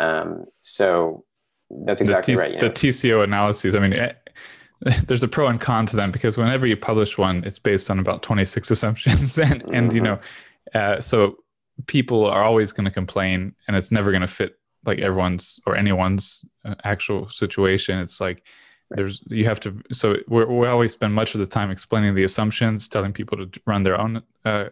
Um, 0.00 0.46
so 0.60 1.24
that's 1.70 2.00
exactly 2.00 2.34
the 2.34 2.42
T- 2.42 2.48
right. 2.48 2.60
The 2.60 2.66
know? 2.66 2.72
TCO 2.72 3.24
analyses. 3.24 3.76
I 3.76 3.78
mean, 3.78 3.92
it, 3.92 4.18
eh, 4.86 5.00
there's 5.06 5.22
a 5.22 5.28
pro 5.28 5.46
and 5.46 5.60
con 5.60 5.86
to 5.86 5.96
them 5.96 6.10
because 6.10 6.36
whenever 6.38 6.66
you 6.66 6.76
publish 6.76 7.16
one, 7.18 7.42
it's 7.44 7.58
based 7.58 7.90
on 7.90 7.98
about 7.98 8.22
26 8.22 8.70
assumptions, 8.70 9.38
and 9.38 9.62
mm-hmm. 9.62 9.74
and 9.74 9.92
you 9.92 10.02
mm-hmm. 10.02 10.20
know, 10.74 10.80
uh, 10.80 11.00
so 11.00 11.38
people 11.86 12.26
are 12.26 12.42
always 12.42 12.72
going 12.72 12.84
to 12.84 12.90
complain, 12.90 13.54
and 13.66 13.76
it's 13.76 13.92
never 13.92 14.10
going 14.10 14.22
to 14.22 14.26
fit 14.26 14.58
like 14.84 14.98
everyone's 14.98 15.60
or 15.66 15.76
anyone's 15.76 16.44
uh, 16.64 16.74
actual 16.84 17.28
situation. 17.28 17.98
It's 17.98 18.20
like 18.20 18.44
there's 18.90 19.22
you 19.26 19.44
have 19.44 19.60
to 19.60 19.82
so 19.92 20.16
we 20.28 20.66
always 20.66 20.92
spend 20.92 21.14
much 21.14 21.34
of 21.34 21.40
the 21.40 21.46
time 21.46 21.70
explaining 21.70 22.14
the 22.14 22.24
assumptions 22.24 22.88
telling 22.88 23.12
people 23.12 23.46
to 23.46 23.60
run 23.66 23.82
their 23.82 24.00
own 24.00 24.22
uh, 24.44 24.66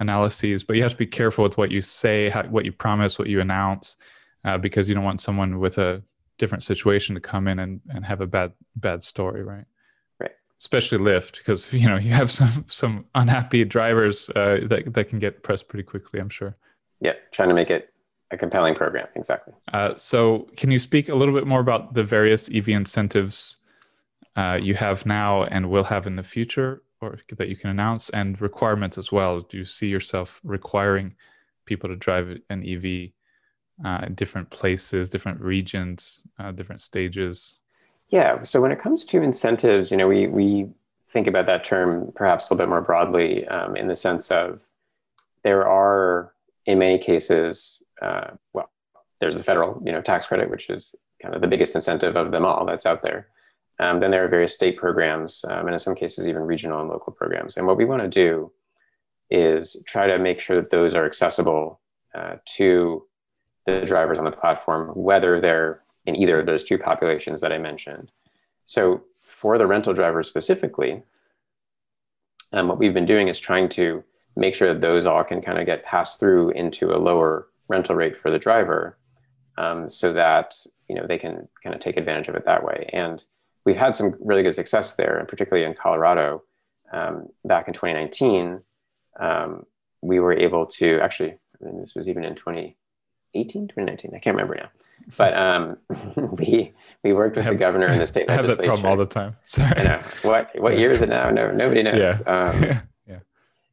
analyses, 0.00 0.62
but 0.62 0.76
you 0.76 0.82
have 0.82 0.92
to 0.92 0.98
be 0.98 1.06
careful 1.06 1.42
with 1.42 1.58
what 1.58 1.70
you 1.70 1.82
say, 1.82 2.28
how, 2.28 2.42
what 2.44 2.64
you 2.64 2.72
promise, 2.72 3.18
what 3.18 3.28
you 3.28 3.40
announce, 3.40 3.96
uh, 4.44 4.58
because 4.58 4.88
you 4.88 4.94
don't 4.94 5.04
want 5.04 5.20
someone 5.20 5.58
with 5.58 5.78
a 5.78 6.02
different 6.38 6.62
situation 6.62 7.14
to 7.14 7.20
come 7.20 7.48
in 7.48 7.58
and, 7.58 7.80
and 7.88 8.04
have 8.04 8.20
a 8.20 8.26
bad 8.26 8.52
bad 8.76 9.02
story, 9.02 9.42
right? 9.42 9.64
Especially 10.58 10.98
Lyft, 10.98 11.38
because 11.38 11.72
you 11.72 11.88
know 11.88 11.96
you 11.96 12.12
have 12.12 12.30
some 12.30 12.64
some 12.68 13.04
unhappy 13.14 13.64
drivers 13.64 14.30
uh, 14.30 14.60
that 14.64 14.92
that 14.94 15.08
can 15.08 15.18
get 15.18 15.42
pressed 15.42 15.68
pretty 15.68 15.84
quickly. 15.84 16.20
I'm 16.20 16.28
sure. 16.28 16.54
Yeah, 17.00 17.12
trying 17.32 17.50
to 17.50 17.54
make 17.54 17.70
it 17.70 17.90
a 18.30 18.36
compelling 18.36 18.74
program, 18.74 19.06
exactly. 19.14 19.52
Uh, 19.72 19.94
so, 19.96 20.48
can 20.56 20.70
you 20.70 20.78
speak 20.78 21.08
a 21.08 21.14
little 21.14 21.34
bit 21.34 21.46
more 21.46 21.60
about 21.60 21.94
the 21.94 22.02
various 22.02 22.50
EV 22.52 22.70
incentives 22.70 23.58
uh, 24.34 24.58
you 24.60 24.74
have 24.74 25.04
now 25.04 25.44
and 25.44 25.70
will 25.70 25.84
have 25.84 26.06
in 26.06 26.16
the 26.16 26.22
future? 26.22 26.82
or 27.00 27.18
that 27.36 27.48
you 27.48 27.56
can 27.56 27.70
announce 27.70 28.08
and 28.10 28.40
requirements 28.40 28.98
as 28.98 29.12
well 29.12 29.40
do 29.40 29.58
you 29.58 29.64
see 29.64 29.88
yourself 29.88 30.40
requiring 30.44 31.14
people 31.64 31.88
to 31.88 31.96
drive 31.96 32.38
an 32.50 32.64
ev 32.66 32.84
uh, 33.84 34.06
in 34.06 34.14
different 34.14 34.48
places 34.50 35.10
different 35.10 35.40
regions 35.40 36.22
uh, 36.38 36.52
different 36.52 36.80
stages 36.80 37.58
yeah 38.08 38.42
so 38.42 38.60
when 38.60 38.72
it 38.72 38.80
comes 38.80 39.04
to 39.04 39.22
incentives 39.22 39.90
you 39.90 39.96
know 39.96 40.08
we 40.08 40.26
we 40.26 40.68
think 41.08 41.26
about 41.26 41.46
that 41.46 41.64
term 41.64 42.12
perhaps 42.14 42.48
a 42.48 42.54
little 42.54 42.64
bit 42.64 42.68
more 42.68 42.80
broadly 42.80 43.46
um, 43.48 43.76
in 43.76 43.88
the 43.88 43.96
sense 43.96 44.30
of 44.30 44.60
there 45.42 45.66
are 45.66 46.32
in 46.66 46.78
many 46.78 46.98
cases 46.98 47.82
uh, 48.02 48.28
well 48.52 48.70
there's 49.20 49.36
the 49.36 49.44
federal 49.44 49.80
you 49.84 49.92
know 49.92 50.00
tax 50.00 50.26
credit 50.26 50.50
which 50.50 50.68
is 50.70 50.94
kind 51.22 51.34
of 51.34 51.40
the 51.40 51.48
biggest 51.48 51.74
incentive 51.74 52.16
of 52.16 52.30
them 52.30 52.44
all 52.44 52.66
that's 52.66 52.86
out 52.86 53.02
there 53.02 53.28
um, 53.78 54.00
then 54.00 54.10
there 54.10 54.24
are 54.24 54.28
various 54.28 54.54
state 54.54 54.76
programs, 54.76 55.44
um, 55.48 55.66
and 55.66 55.74
in 55.74 55.78
some 55.78 55.94
cases, 55.94 56.26
even 56.26 56.42
regional 56.42 56.80
and 56.80 56.88
local 56.88 57.12
programs. 57.12 57.56
And 57.56 57.66
what 57.66 57.76
we 57.76 57.84
want 57.84 58.02
to 58.02 58.08
do 58.08 58.52
is 59.30 59.76
try 59.86 60.06
to 60.06 60.18
make 60.18 60.40
sure 60.40 60.56
that 60.56 60.70
those 60.70 60.94
are 60.94 61.04
accessible 61.04 61.80
uh, 62.14 62.36
to 62.56 63.06
the 63.66 63.84
drivers 63.84 64.18
on 64.18 64.24
the 64.24 64.30
platform, 64.30 64.90
whether 64.90 65.40
they're 65.40 65.82
in 66.06 66.16
either 66.16 66.40
of 66.40 66.46
those 66.46 66.64
two 66.64 66.78
populations 66.78 67.40
that 67.40 67.52
I 67.52 67.58
mentioned. 67.58 68.10
So, 68.64 69.04
for 69.24 69.58
the 69.58 69.66
rental 69.66 69.92
drivers 69.92 70.28
specifically, 70.28 71.02
um, 72.52 72.68
what 72.68 72.78
we've 72.78 72.94
been 72.94 73.06
doing 73.06 73.28
is 73.28 73.38
trying 73.38 73.68
to 73.70 74.02
make 74.34 74.54
sure 74.54 74.72
that 74.72 74.80
those 74.80 75.06
all 75.06 75.24
can 75.24 75.42
kind 75.42 75.58
of 75.58 75.66
get 75.66 75.84
passed 75.84 76.18
through 76.18 76.50
into 76.50 76.92
a 76.94 76.98
lower 76.98 77.48
rental 77.68 77.94
rate 77.94 78.16
for 78.16 78.30
the 78.30 78.38
driver 78.38 78.96
um, 79.58 79.90
so 79.90 80.12
that 80.12 80.56
you 80.88 80.94
know 80.94 81.06
they 81.06 81.18
can 81.18 81.48
kind 81.62 81.74
of 81.74 81.80
take 81.80 81.96
advantage 81.96 82.28
of 82.28 82.34
it 82.34 82.44
that 82.44 82.64
way 82.64 82.88
and 82.92 83.24
we've 83.66 83.76
had 83.76 83.94
some 83.94 84.14
really 84.20 84.42
good 84.42 84.54
success 84.54 84.94
there, 84.94 85.18
and 85.18 85.28
particularly 85.28 85.66
in 85.66 85.74
Colorado. 85.74 86.42
Um, 86.92 87.28
back 87.44 87.68
in 87.68 87.74
2019, 87.74 88.62
um, 89.20 89.66
we 90.00 90.20
were 90.20 90.32
able 90.32 90.64
to 90.66 91.00
actually, 91.00 91.34
this 91.60 91.94
was 91.94 92.08
even 92.08 92.24
in 92.24 92.36
2018, 93.44 93.68
2019, 93.68 94.14
I 94.14 94.18
can't 94.18 94.36
remember 94.36 94.56
now, 94.56 94.68
but 95.16 95.36
um, 95.36 95.76
we 96.38 96.72
we 97.02 97.12
worked 97.12 97.36
with 97.36 97.44
have, 97.44 97.54
the 97.54 97.58
governor 97.58 97.86
and 97.86 98.00
the 98.00 98.06
state 98.06 98.24
I 98.30 98.34
have 98.34 98.46
that 98.46 98.58
problem 98.58 98.86
all 98.86 98.96
the 98.96 99.06
time. 99.06 99.36
Sorry. 99.44 99.72
I 99.76 99.82
know. 99.82 100.02
What 100.22 100.50
what 100.60 100.78
year 100.78 100.92
is 100.92 101.02
it 101.02 101.08
now? 101.08 101.30
No, 101.30 101.50
nobody 101.50 101.82
knows. 101.82 102.22
Yeah. 102.26 102.32
Um, 102.32 102.62
yeah. 102.62 102.80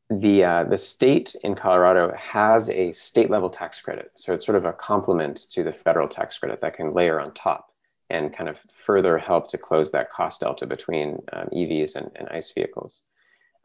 The 0.10 0.43
uh, 0.43 0.63
the 0.65 0.77
state 0.77 1.36
in 1.43 1.55
Colorado 1.55 2.13
has 2.15 2.70
a 2.70 2.91
state 2.91 3.29
level 3.29 3.50
tax 3.50 3.82
credit, 3.82 4.10
so 4.15 4.34
it's 4.34 4.46
sort 4.46 4.58
of 4.58 4.65
a 4.65 4.74
complement 4.74 5.50
to 5.51 5.63
the 5.63 5.72
federal 5.72 6.08
tax 6.08 6.38
credit 6.38 6.62
that 6.62 6.75
can 6.75 6.93
layer 6.93 7.20
on 7.20 7.34
top 7.34 7.72
and 8.10 8.36
kind 8.36 8.50
of 8.50 8.60
further 8.74 9.17
help 9.17 9.50
to 9.50 9.58
close 9.58 9.91
that 9.91 10.12
cost 10.12 10.41
delta 10.41 10.67
between 10.67 11.20
um, 11.32 11.48
EVs 11.48 11.96
and, 11.96 12.12
and, 12.15 12.27
ICE 12.29 12.51
vehicles. 12.51 13.01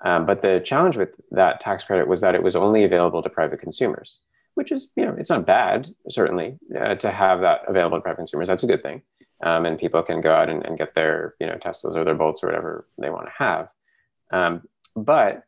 Um, 0.05 0.25
but 0.25 0.41
the 0.41 0.61
challenge 0.65 0.97
with 0.97 1.11
that 1.33 1.61
tax 1.61 1.85
credit 1.85 2.09
was 2.09 2.21
that 2.23 2.35
it 2.35 2.43
was 2.43 2.57
only 2.57 2.85
available 2.85 3.21
to 3.21 3.29
private 3.29 3.61
consumers, 3.61 4.21
which 4.59 4.73
is, 4.73 4.91
you 4.97 5.07
know, 5.07 5.15
it's 5.17 5.31
not 5.31 5.47
bad, 5.47 5.89
certainly, 6.09 6.59
uh, 6.77 6.97
to 6.97 7.13
have 7.13 7.43
that 7.43 7.61
available 7.69 7.97
to 7.97 8.03
private 8.03 8.17
consumers. 8.17 8.49
That's 8.49 8.65
a 8.65 8.67
good 8.67 8.83
thing. 8.83 9.03
Um, 9.41 9.67
and 9.67 9.79
people 9.79 10.03
can 10.03 10.21
go 10.21 10.35
out 10.35 10.49
and, 10.49 10.67
and, 10.67 10.77
get 10.77 10.97
their, 10.97 11.37
you 11.39 11.47
know, 11.47 11.55
Teslas 11.55 11.95
or 11.95 12.05
their 12.05 12.17
Bolts 12.17 12.43
or 12.43 12.49
whatever 12.49 12.89
they 12.99 13.09
want 13.09 13.27
to 13.27 13.33
have. 13.39 13.69
Um, 14.33 14.63
but 14.97 15.45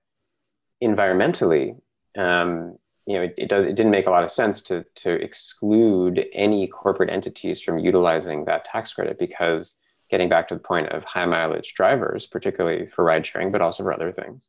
environmentally, 0.81 1.81
um, 2.17 2.79
you 3.05 3.17
know, 3.17 3.23
it, 3.23 3.35
it, 3.37 3.49
does 3.49 3.65
it 3.65 3.75
didn't 3.75 3.91
make 3.91 4.07
a 4.07 4.11
lot 4.11 4.23
of 4.23 4.31
sense 4.31 4.63
to 4.63 4.85
to 4.95 5.11
exclude 5.11 6.25
any 6.33 6.69
corporate 6.69 7.11
entities 7.11 7.61
from 7.61 7.81
utilizing 7.81 8.45
that 8.45 8.65
tax 8.65 8.93
credit 8.93 9.19
because 9.19 9.75
getting 10.09 10.29
back 10.29 10.47
to 10.49 10.55
the 10.55 10.61
point 10.61 10.89
of 10.91 11.05
high 11.05 11.27
mileage 11.27 11.75
drivers, 11.75 12.29
particularly 12.29 12.87
for 12.87 13.05
ride 13.05 13.27
sharing, 13.27 13.51
but 13.51 13.61
also 13.61 13.83
for 13.83 13.93
other 13.93 14.13
things, 14.13 14.47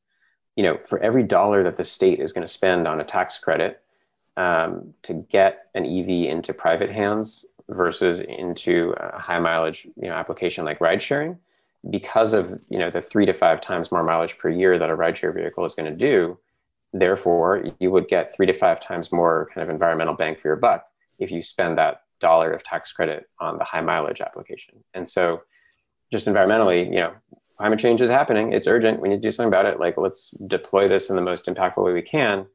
you 0.56 0.62
know, 0.62 0.78
for 0.86 1.00
every 1.00 1.24
dollar 1.24 1.64
that 1.64 1.78
the 1.78 1.84
state 1.84 2.20
is 2.20 2.32
going 2.32 2.46
to 2.46 2.54
spend 2.54 2.88
on 2.88 3.02
a 3.02 3.04
tax 3.04 3.40
credit 3.40 3.82
um, 4.42 4.94
to 5.04 5.14
get 5.14 5.68
an 5.76 5.86
EV 5.86 6.10
into 6.32 6.54
private 6.54 6.92
hands 6.92 7.46
versus 7.70 8.22
into 8.22 8.94
a 8.98 9.20
high 9.20 9.40
mileage 9.40 9.88
you 9.96 10.08
know 10.10 10.14
application 10.14 10.66
like 10.66 10.82
ride 10.82 11.02
sharing, 11.02 11.38
because 11.90 12.34
of 12.34 12.62
you 12.70 12.80
know 12.80 12.90
the 12.90 13.02
three 13.02 13.26
to 13.26 13.34
five 13.34 13.62
times 13.62 13.92
more 13.92 14.04
mileage 14.04 14.38
per 14.38 14.50
year 14.50 14.78
that 14.80 14.90
a 14.90 14.96
rideshare 14.96 15.34
vehicle 15.34 15.66
is 15.66 15.76
going 15.76 15.92
to 15.94 16.00
do, 16.00 16.38
therefore 16.94 17.64
you 17.80 17.92
would 17.92 18.08
get 18.08 18.36
three 18.36 18.46
to 18.46 18.54
five 18.54 18.82
times 18.82 19.12
more 19.12 19.50
kind 19.54 19.64
of 19.64 19.70
environmental 19.70 20.16
bang 20.16 20.36
for 20.36 20.48
your 20.48 20.58
buck 20.58 20.86
if 21.20 21.32
you 21.32 21.42
spend 21.42 21.78
that 21.78 22.02
dollar 22.20 22.52
of 22.52 22.64
tax 22.64 22.92
credit 22.94 23.30
on 23.40 23.58
the 23.58 23.64
high 23.64 23.82
mileage 23.82 24.22
application. 24.22 24.84
And 24.94 25.10
so, 25.10 25.42
just 26.12 26.28
environmentally, 26.28 26.86
you 26.86 27.00
know, 27.00 27.14
climate 27.58 27.80
change 27.80 28.02
is 28.02 28.10
happening. 28.10 28.54
It's 28.54 28.68
urgent. 28.68 29.02
We 29.02 29.10
need 29.10 29.22
to 29.22 29.22
do 29.22 29.32
something 29.32 29.50
about 29.50 29.66
it. 29.66 29.80
Like, 29.80 29.98
let's 29.98 30.32
deploy 30.48 30.88
this 30.88 31.10
in 31.10 31.16
the 31.16 31.22
most 31.22 31.48
impactful 31.48 31.84
way 31.84 31.94
we 31.94 32.02
can. 32.02 32.46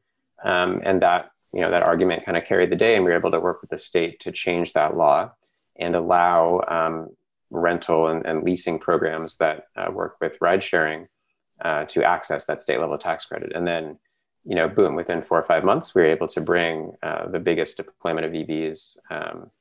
Um, 0.43 0.81
and 0.83 1.01
that, 1.01 1.31
you 1.53 1.61
know, 1.61 1.71
that 1.71 1.87
argument 1.87 2.25
kind 2.25 2.37
of 2.37 2.45
carried 2.45 2.71
the 2.71 2.75
day, 2.75 2.95
and 2.95 3.03
we 3.03 3.11
were 3.11 3.17
able 3.17 3.31
to 3.31 3.39
work 3.39 3.61
with 3.61 3.69
the 3.69 3.77
state 3.77 4.19
to 4.21 4.31
change 4.31 4.73
that 4.73 4.95
law 4.95 5.31
and 5.79 5.95
allow 5.95 6.61
um, 6.67 7.09
rental 7.49 8.07
and, 8.07 8.25
and, 8.25 8.43
leasing 8.43 8.79
programs 8.79 9.37
that 9.37 9.67
uh, 9.75 9.89
work 9.91 10.17
with 10.19 10.37
ride 10.41 10.63
sharing 10.63 11.07
uh, 11.63 11.85
to 11.85 12.03
access 12.03 12.45
that 12.45 12.61
state 12.61 12.79
level 12.79 12.97
tax 12.97 13.25
credit. 13.25 13.51
And 13.55 13.65
then, 13.65 13.97
you 14.43 14.55
know, 14.55 14.67
boom, 14.67 14.95
within 14.95 15.21
four 15.21 15.39
or 15.39 15.43
five 15.43 15.63
months, 15.63 15.95
we 15.95 16.01
were 16.01 16.07
able 16.07 16.27
to 16.29 16.41
bring 16.41 16.93
uh, 17.01 17.29
the 17.29 17.39
biggest 17.39 17.77
deployment 17.77 18.25
of 18.25 18.33
EVs 18.33 18.97
um, 19.09 19.51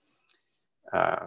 uh, 0.92 1.26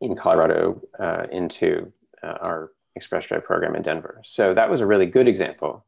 in 0.00 0.16
Colorado 0.16 0.80
uh, 0.98 1.26
into 1.32 1.92
uh, 2.22 2.38
our 2.44 2.70
Express 2.94 3.26
Drive 3.26 3.44
program 3.44 3.74
in 3.74 3.82
Denver. 3.82 4.20
So 4.24 4.54
that 4.54 4.70
was 4.70 4.80
a 4.80 4.86
really 4.86 5.06
good 5.06 5.26
example 5.26 5.84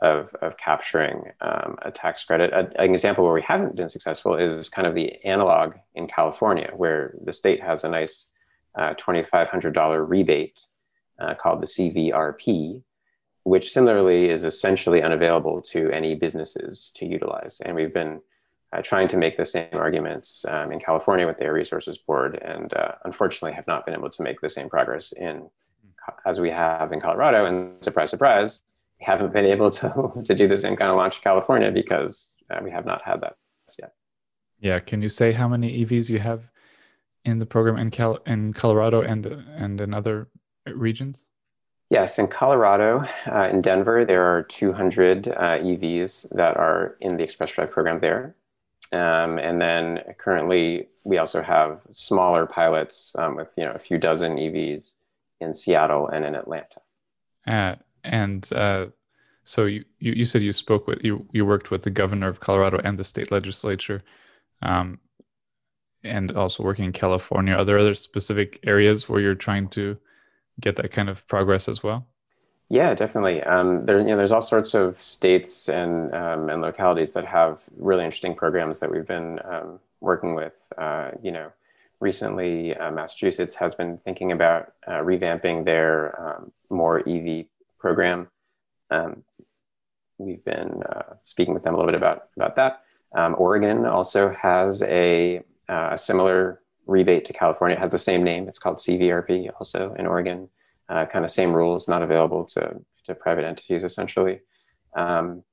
of, 0.00 0.34
of 0.42 0.56
capturing 0.56 1.30
um, 1.40 1.76
a 1.82 1.90
tax 1.90 2.24
credit. 2.24 2.52
A, 2.52 2.70
an 2.80 2.90
example 2.90 3.24
where 3.24 3.34
we 3.34 3.42
haven't 3.42 3.76
been 3.76 3.88
successful 3.88 4.36
is 4.36 4.68
kind 4.68 4.86
of 4.86 4.94
the 4.94 5.24
analog 5.24 5.74
in 5.94 6.06
California, 6.06 6.70
where 6.76 7.14
the 7.24 7.32
state 7.32 7.62
has 7.62 7.84
a 7.84 7.88
nice 7.88 8.28
uh, 8.76 8.94
$2,500 8.94 10.08
rebate 10.08 10.60
uh, 11.18 11.34
called 11.34 11.62
the 11.62 11.66
CVRP, 11.66 12.82
which 13.44 13.72
similarly 13.72 14.30
is 14.30 14.44
essentially 14.44 15.02
unavailable 15.02 15.62
to 15.62 15.90
any 15.90 16.14
businesses 16.14 16.90
to 16.96 17.06
utilize. 17.06 17.60
And 17.60 17.76
we've 17.76 17.94
been 17.94 18.20
uh, 18.72 18.82
trying 18.82 19.06
to 19.08 19.16
make 19.16 19.36
the 19.36 19.46
same 19.46 19.68
arguments 19.72 20.44
um, 20.48 20.72
in 20.72 20.80
California 20.80 21.26
with 21.26 21.38
their 21.38 21.52
resources 21.52 21.98
board, 21.98 22.36
and 22.42 22.74
uh, 22.74 22.92
unfortunately 23.04 23.52
have 23.52 23.68
not 23.68 23.86
been 23.86 23.94
able 23.94 24.10
to 24.10 24.22
make 24.22 24.40
the 24.40 24.48
same 24.48 24.68
progress 24.68 25.12
in 25.12 25.48
as 26.26 26.40
we 26.40 26.50
have 26.50 26.92
in 26.92 27.00
Colorado. 27.00 27.46
And 27.46 27.82
surprise, 27.82 28.10
surprise, 28.10 28.60
haven't 29.04 29.32
been 29.32 29.44
able 29.44 29.70
to 29.70 30.22
to 30.24 30.34
do 30.34 30.48
the 30.48 30.56
same 30.56 30.76
kind 30.76 30.90
of 30.90 30.96
launch 30.96 31.16
in 31.16 31.22
California 31.22 31.70
because 31.70 32.34
uh, 32.50 32.60
we 32.62 32.70
have 32.70 32.84
not 32.84 33.02
had 33.02 33.20
that 33.20 33.36
yet. 33.78 33.92
Yeah, 34.60 34.80
can 34.80 35.02
you 35.02 35.08
say 35.08 35.32
how 35.32 35.48
many 35.48 35.84
EVs 35.84 36.10
you 36.10 36.18
have 36.18 36.48
in 37.24 37.38
the 37.38 37.46
program 37.46 37.78
in 37.78 37.90
Cal 37.90 38.18
in 38.26 38.52
Colorado 38.52 39.02
and 39.02 39.26
and 39.26 39.80
in 39.80 39.94
other 39.94 40.28
regions? 40.66 41.24
Yes, 41.90 42.18
in 42.18 42.28
Colorado, 42.28 43.04
uh, 43.30 43.48
in 43.52 43.60
Denver, 43.60 44.04
there 44.04 44.24
are 44.24 44.42
200 44.42 45.28
uh, 45.28 45.32
EVs 45.32 46.28
that 46.34 46.56
are 46.56 46.96
in 47.00 47.16
the 47.16 47.22
Express 47.22 47.52
Drive 47.52 47.70
program 47.70 48.00
there. 48.00 48.34
Um, 48.90 49.38
and 49.38 49.60
then 49.60 50.00
currently, 50.18 50.88
we 51.04 51.18
also 51.18 51.42
have 51.42 51.80
smaller 51.92 52.46
pilots 52.46 53.14
um, 53.18 53.36
with 53.36 53.48
you 53.56 53.64
know 53.64 53.72
a 53.72 53.78
few 53.78 53.98
dozen 53.98 54.36
EVs 54.36 54.94
in 55.40 55.54
Seattle 55.54 56.08
and 56.08 56.24
in 56.24 56.34
Atlanta. 56.34 56.80
Uh, 57.46 57.74
and 58.04 58.48
uh, 58.52 58.86
so 59.44 59.66
you, 59.66 59.84
you, 59.98 60.12
you 60.12 60.24
said 60.24 60.42
you 60.42 60.52
spoke 60.52 60.86
with 60.86 61.04
you 61.04 61.26
you 61.32 61.44
worked 61.44 61.70
with 61.70 61.82
the 61.82 61.90
governor 61.90 62.28
of 62.28 62.40
Colorado 62.40 62.80
and 62.84 62.98
the 62.98 63.04
state 63.04 63.30
legislature, 63.30 64.02
um, 64.62 64.98
and 66.02 66.32
also 66.32 66.62
working 66.62 66.86
in 66.86 66.92
California. 66.92 67.54
Are 67.54 67.64
there 67.64 67.78
other 67.78 67.94
specific 67.94 68.60
areas 68.64 69.08
where 69.08 69.20
you're 69.20 69.34
trying 69.34 69.68
to 69.70 69.98
get 70.60 70.76
that 70.76 70.90
kind 70.92 71.08
of 71.08 71.26
progress 71.28 71.68
as 71.68 71.82
well? 71.82 72.06
Yeah, 72.70 72.94
definitely. 72.94 73.42
Um, 73.42 73.84
there, 73.84 73.98
you 73.98 74.06
know, 74.06 74.16
there's 74.16 74.32
all 74.32 74.42
sorts 74.42 74.74
of 74.74 75.02
states 75.02 75.68
and 75.68 76.14
um, 76.14 76.48
and 76.48 76.62
localities 76.62 77.12
that 77.12 77.26
have 77.26 77.62
really 77.76 78.04
interesting 78.04 78.34
programs 78.34 78.80
that 78.80 78.90
we've 78.90 79.06
been 79.06 79.38
um, 79.44 79.80
working 80.00 80.34
with. 80.34 80.54
Uh, 80.78 81.10
you 81.22 81.30
know, 81.30 81.52
recently 82.00 82.74
uh, 82.76 82.90
Massachusetts 82.90 83.56
has 83.56 83.74
been 83.74 83.98
thinking 83.98 84.32
about 84.32 84.72
uh, 84.86 85.00
revamping 85.00 85.64
their 85.64 86.18
um, 86.20 86.52
more 86.70 87.06
EV 87.08 87.46
program. 87.84 88.28
Um, 88.90 89.24
we've 90.16 90.42
been 90.42 90.82
uh, 90.90 91.16
speaking 91.22 91.52
with 91.52 91.64
them 91.64 91.74
a 91.74 91.76
little 91.76 91.92
bit 91.92 92.00
about 92.02 92.28
about 92.34 92.56
that. 92.56 92.80
Um, 93.14 93.36
Oregon 93.36 93.84
also 93.84 94.22
has 94.30 94.82
a, 94.82 95.42
uh, 95.68 95.96
similar 95.96 96.62
rebate 96.86 97.26
to 97.26 97.34
California. 97.34 97.76
It 97.76 97.80
has 97.80 97.90
the 97.90 98.06
same 98.10 98.22
name. 98.22 98.48
It's 98.48 98.58
called 98.58 98.78
CVRP. 98.78 99.50
Also 99.58 99.94
in 99.98 100.06
Oregon 100.06 100.48
uh, 100.88 101.04
kind 101.12 101.24
of 101.26 101.30
same 101.30 101.52
rules, 101.52 101.86
not 101.86 102.02
available 102.02 102.44
to, 102.54 102.62
to 103.04 103.14
private 103.14 103.44
entities 103.44 103.84
essentially. 103.84 104.40
Um, 104.96 105.44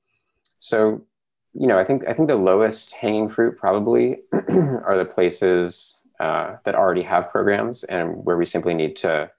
so, 0.58 1.04
you 1.52 1.66
know, 1.66 1.78
I 1.78 1.84
think 1.84 1.98
I 2.08 2.14
think 2.14 2.28
the 2.28 2.46
lowest 2.50 2.94
hanging 2.94 3.28
fruit 3.28 3.58
probably 3.58 4.22
are 4.88 4.96
the 4.96 5.10
places 5.16 5.96
uh, 6.18 6.56
that 6.64 6.74
already 6.74 7.02
have 7.02 7.30
programs 7.30 7.84
and 7.84 8.24
where 8.24 8.38
we 8.38 8.46
simply 8.46 8.74
need 8.74 8.96
to 9.04 9.30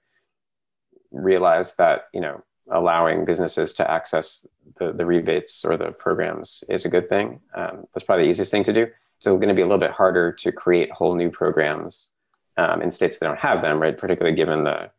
realize 1.10 1.76
that 1.76 2.08
you 2.12 2.20
know 2.20 2.42
allowing 2.70 3.24
businesses 3.24 3.74
to 3.74 3.90
access 3.90 4.46
the, 4.76 4.92
the 4.92 5.04
rebates 5.04 5.64
or 5.64 5.76
the 5.76 5.92
programs 5.92 6.64
is 6.68 6.84
a 6.84 6.88
good 6.88 7.08
thing. 7.08 7.40
Um, 7.54 7.86
that's 7.92 8.04
probably 8.04 8.24
the 8.24 8.30
easiest 8.30 8.50
thing 8.50 8.64
to 8.64 8.72
do. 8.72 8.86
It's 9.16 9.26
going 9.26 9.48
to 9.48 9.54
be 9.54 9.62
a 9.62 9.66
little 9.66 9.78
bit 9.78 9.90
harder 9.90 10.32
to 10.32 10.52
create 10.52 10.90
whole 10.90 11.14
new 11.14 11.30
programs 11.30 12.10
um, 12.56 12.82
in 12.82 12.90
states 12.90 13.18
that 13.18 13.26
don't 13.26 13.38
have 13.38 13.60
them, 13.60 13.80
right? 13.80 13.96
Particularly 13.96 14.36
given 14.36 14.64
the 14.64 14.90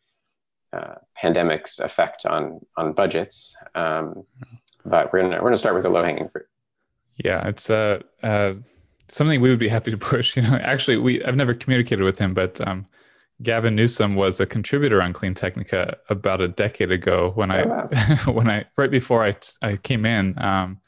uh, 0.73 0.95
pandemic's 1.15 1.80
effect 1.80 2.25
on 2.25 2.60
on 2.75 2.93
budgets. 2.93 3.56
Um, 3.75 4.25
but 4.86 5.12
we're 5.12 5.21
gonna 5.21 5.38
we're 5.38 5.49
gonna 5.49 5.58
start 5.58 5.75
with 5.75 5.84
the 5.84 5.89
low 5.89 6.04
hanging 6.04 6.30
fruit. 6.30 6.47
Yeah, 7.23 7.47
it's 7.47 7.69
uh, 7.69 8.01
uh, 8.23 8.54
something 9.08 9.39
we 9.39 9.49
would 9.49 9.60
be 9.60 9.69
happy 9.69 9.91
to 9.91 9.97
push. 9.97 10.36
You 10.36 10.43
know, 10.43 10.56
actually, 10.56 10.97
we 10.97 11.23
I've 11.23 11.36
never 11.36 11.54
communicated 11.54 12.04
with 12.04 12.19
him, 12.19 12.34
but 12.34 12.65
um, 12.67 12.86
Gavin 13.41 13.75
Newsom 13.75 14.15
was 14.15 14.39
a 14.39 14.45
contributor 14.45 15.01
on 15.01 15.13
Clean 15.13 15.33
Technica 15.33 15.97
about 16.09 16.41
a 16.41 16.47
decade 16.47 16.91
ago 16.91 17.31
when 17.35 17.51
oh, 17.51 17.55
I 17.55 17.65
wow. 17.65 18.33
when 18.33 18.49
I 18.49 18.65
right 18.77 18.91
before 18.91 19.23
I 19.23 19.35
I 19.61 19.75
came 19.75 20.05
in. 20.05 20.41
Um, 20.41 20.81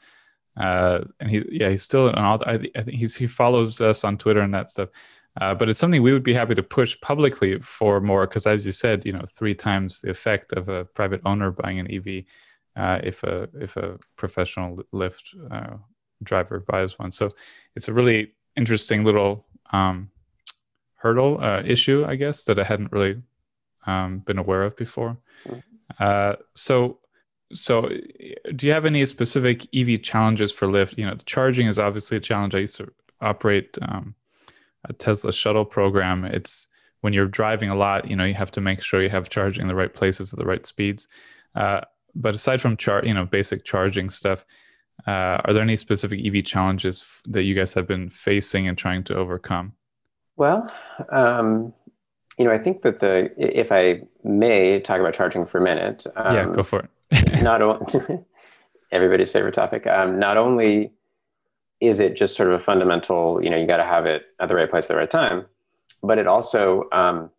uh, 0.56 1.04
and 1.20 1.30
he 1.30 1.44
yeah 1.50 1.68
he's 1.68 1.82
still 1.82 2.08
on 2.08 2.18
all. 2.18 2.42
I, 2.46 2.54
I 2.74 2.82
think 2.82 2.98
he's 2.98 3.16
he 3.16 3.26
follows 3.26 3.80
us 3.80 4.02
on 4.02 4.18
Twitter 4.18 4.40
and 4.40 4.54
that 4.54 4.70
stuff. 4.70 4.88
Uh, 5.40 5.54
but 5.54 5.68
it's 5.68 5.78
something 5.78 6.02
we 6.02 6.12
would 6.12 6.24
be 6.24 6.34
happy 6.34 6.54
to 6.54 6.62
push 6.62 7.00
publicly 7.00 7.60
for 7.60 8.00
more 8.00 8.26
because, 8.26 8.46
as 8.46 8.66
you 8.66 8.72
said, 8.72 9.06
you 9.06 9.12
know, 9.12 9.22
three 9.32 9.54
times 9.54 10.00
the 10.00 10.10
effect 10.10 10.52
of 10.54 10.68
a 10.68 10.84
private 10.84 11.20
owner 11.24 11.52
buying 11.52 11.78
an 11.78 11.88
EV 11.92 12.24
uh, 12.76 13.00
if 13.04 13.22
a 13.22 13.48
if 13.60 13.76
a 13.76 13.98
professional 14.16 14.78
Lyft 14.92 15.22
uh, 15.50 15.76
driver 16.24 16.60
buys 16.60 16.98
one. 16.98 17.12
So 17.12 17.30
it's 17.76 17.88
a 17.88 17.92
really 17.92 18.34
interesting 18.56 19.04
little 19.04 19.46
um, 19.72 20.10
hurdle 20.98 21.38
uh, 21.40 21.62
issue, 21.64 22.04
I 22.06 22.16
guess, 22.16 22.44
that 22.44 22.58
I 22.58 22.64
hadn't 22.64 22.92
really 22.92 23.22
um, 23.86 24.20
been 24.20 24.38
aware 24.38 24.62
of 24.62 24.76
before. 24.76 25.16
Uh, 25.98 26.36
so 26.54 26.98
so 27.50 27.88
do 28.54 28.66
you 28.66 28.74
have 28.74 28.84
any 28.84 29.06
specific 29.06 29.66
ev 29.74 30.02
challenges 30.02 30.52
for 30.52 30.68
lyft 30.68 30.98
you 30.98 31.06
know 31.06 31.14
the 31.14 31.24
charging 31.24 31.66
is 31.66 31.78
obviously 31.78 32.18
a 32.18 32.20
challenge 32.20 32.54
i 32.54 32.58
used 32.58 32.76
to 32.76 32.86
operate 33.22 33.78
um, 33.80 34.14
a 34.84 34.92
Tesla 34.92 35.32
shuttle 35.32 35.64
program, 35.64 36.24
it's 36.24 36.68
when 37.00 37.12
you're 37.12 37.26
driving 37.26 37.70
a 37.70 37.74
lot, 37.74 38.08
you 38.08 38.16
know, 38.16 38.24
you 38.24 38.34
have 38.34 38.50
to 38.52 38.60
make 38.60 38.82
sure 38.82 39.02
you 39.02 39.08
have 39.08 39.28
charging 39.28 39.62
in 39.62 39.68
the 39.68 39.74
right 39.74 39.92
places 39.92 40.32
at 40.32 40.38
the 40.38 40.44
right 40.44 40.66
speeds. 40.66 41.08
Uh, 41.54 41.80
but 42.14 42.34
aside 42.34 42.60
from 42.60 42.76
char, 42.76 43.04
you 43.04 43.14
know, 43.14 43.24
basic 43.24 43.64
charging 43.64 44.10
stuff, 44.10 44.44
uh, 45.06 45.40
are 45.44 45.52
there 45.52 45.62
any 45.62 45.76
specific 45.76 46.24
EV 46.24 46.44
challenges 46.44 47.06
that 47.26 47.44
you 47.44 47.54
guys 47.54 47.72
have 47.74 47.86
been 47.86 48.10
facing 48.10 48.66
and 48.66 48.76
trying 48.76 49.04
to 49.04 49.14
overcome? 49.14 49.72
Well, 50.38 50.72
um, 51.10 51.74
you 52.38 52.44
know, 52.44 52.52
I 52.52 52.58
think 52.58 52.82
that 52.82 53.00
the 53.00 53.32
if 53.36 53.72
I 53.72 54.02
may 54.22 54.80
talk 54.80 55.00
about 55.00 55.12
charging 55.12 55.44
for 55.44 55.58
a 55.58 55.62
minute. 55.62 56.06
Um, 56.16 56.34
yeah, 56.34 56.46
go 56.52 56.62
for 56.62 56.88
it. 57.10 57.42
not 57.42 57.60
only 57.60 58.20
everybody's 58.92 59.30
favorite 59.30 59.54
topic. 59.54 59.86
Um, 59.86 60.18
not 60.18 60.36
only 60.36 60.92
is 61.80 62.00
it 62.00 62.16
just 62.16 62.36
sort 62.36 62.48
of 62.48 62.60
a 62.60 62.62
fundamental, 62.62 63.42
you 63.42 63.50
know, 63.50 63.58
you 63.58 63.66
got 63.66 63.76
to 63.78 63.84
have 63.84 64.06
it 64.06 64.22
at 64.40 64.48
the 64.48 64.54
right 64.54 64.70
place 64.70 64.84
at 64.84 64.88
the 64.88 64.96
right 64.96 65.10
time, 65.10 65.46
but 66.02 66.18
it 66.18 66.26
also 66.26 66.88
um, 66.92 67.30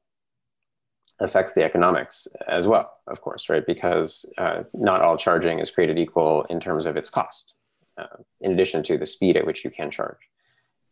affects 1.19 1.53
the 1.53 1.63
economics 1.63 2.27
as 2.47 2.67
well, 2.67 2.91
of 3.07 3.21
course, 3.21 3.49
right? 3.49 3.65
Because 3.65 4.25
uh, 4.37 4.63
not 4.73 5.01
all 5.01 5.17
charging 5.17 5.59
is 5.59 5.71
created 5.71 5.97
equal 5.97 6.43
in 6.49 6.59
terms 6.59 6.85
of 6.85 6.95
its 6.97 7.09
cost, 7.09 7.53
uh, 7.97 8.17
in 8.41 8.51
addition 8.51 8.83
to 8.83 8.97
the 8.97 9.05
speed 9.05 9.37
at 9.37 9.45
which 9.45 9.63
you 9.63 9.71
can 9.71 9.89
charge. 9.89 10.17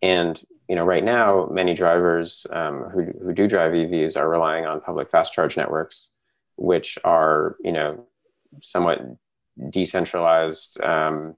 And 0.02 0.40
you 0.68 0.76
know, 0.76 0.84
right 0.84 1.04
now, 1.04 1.48
many 1.52 1.74
drivers 1.74 2.46
um, 2.52 2.84
who 2.94 3.06
who 3.24 3.34
do 3.34 3.48
drive 3.48 3.72
EVs 3.72 4.18
are 4.18 4.30
relying 4.30 4.66
on 4.66 4.82
public 4.82 5.10
fast 5.10 5.34
charge 5.34 5.56
networks, 5.56 6.10
which 6.58 6.98
are 7.04 7.56
you 7.64 7.72
know 7.72 8.06
somewhat 8.62 9.02
decentralized. 9.70 10.82
Um, 10.82 11.36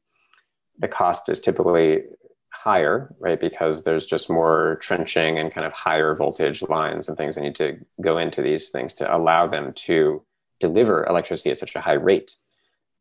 the 0.79 0.87
cost 0.87 1.29
is 1.29 1.39
typically 1.39 2.03
higher, 2.49 3.13
right? 3.19 3.39
Because 3.39 3.83
there's 3.83 4.05
just 4.05 4.29
more 4.29 4.77
trenching 4.81 5.37
and 5.37 5.53
kind 5.53 5.65
of 5.65 5.73
higher 5.73 6.15
voltage 6.15 6.61
lines 6.63 7.07
and 7.07 7.17
things 7.17 7.35
that 7.35 7.41
need 7.41 7.55
to 7.55 7.77
go 8.01 8.17
into 8.17 8.41
these 8.41 8.69
things 8.69 8.93
to 8.95 9.15
allow 9.15 9.47
them 9.47 9.71
to 9.73 10.21
deliver 10.59 11.05
electricity 11.05 11.51
at 11.51 11.57
such 11.57 11.75
a 11.75 11.81
high 11.81 11.93
rate 11.93 12.35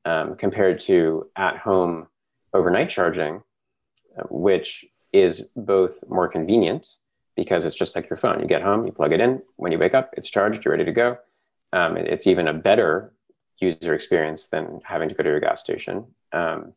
um, 0.04 0.36
compared 0.36 0.78
to 0.78 1.28
at-home 1.36 2.06
overnight 2.54 2.88
charging, 2.88 3.42
uh, 4.16 4.22
which 4.30 4.84
is 5.12 5.42
both 5.56 6.02
more 6.08 6.28
convenient 6.28 6.86
because 7.36 7.64
it's 7.64 7.76
just 7.76 7.94
like 7.94 8.10
your 8.10 8.16
phone. 8.16 8.40
You 8.40 8.46
get 8.46 8.62
home, 8.62 8.86
you 8.86 8.92
plug 8.92 9.12
it 9.12 9.20
in. 9.20 9.42
When 9.56 9.72
you 9.72 9.78
wake 9.78 9.94
up, 9.94 10.10
it's 10.16 10.28
charged. 10.28 10.64
You're 10.64 10.72
ready 10.72 10.84
to 10.84 10.92
go. 10.92 11.16
Um, 11.72 11.96
it's 11.96 12.26
even 12.26 12.48
a 12.48 12.54
better 12.54 13.12
user 13.60 13.94
experience 13.94 14.48
than 14.48 14.80
having 14.86 15.08
to 15.08 15.14
go 15.14 15.22
to 15.22 15.28
your 15.28 15.40
gas 15.40 15.60
station. 15.60 16.06
Um, 16.32 16.72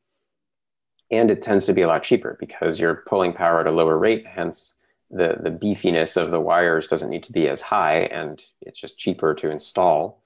and 1.10 1.30
it 1.30 1.41
tends 1.41 1.65
to 1.65 1.74
be 1.74 1.82
a 1.82 1.88
lot 1.88 2.04
cheaper 2.04 2.38
because 2.39 2.80
you're 2.80 3.04
pulling 3.08 3.34
power 3.34 3.60
at 3.60 3.67
a 3.67 3.72
lower 3.72 3.98
rate. 3.98 4.26
Hence, 4.26 4.76
the 5.10 5.38
the 5.41 5.52
beefiness 5.52 6.15
of 6.15 6.32
the 6.32 6.39
wires 6.39 6.88
doesn't 6.88 7.10
need 7.10 7.24
to 7.24 7.34
be 7.34 7.50
as 7.50 7.62
high, 7.62 8.04
and 8.04 8.41
it's 8.62 8.80
just 8.80 8.98
cheaper 8.98 9.34
to 9.36 9.52
install. 9.52 10.24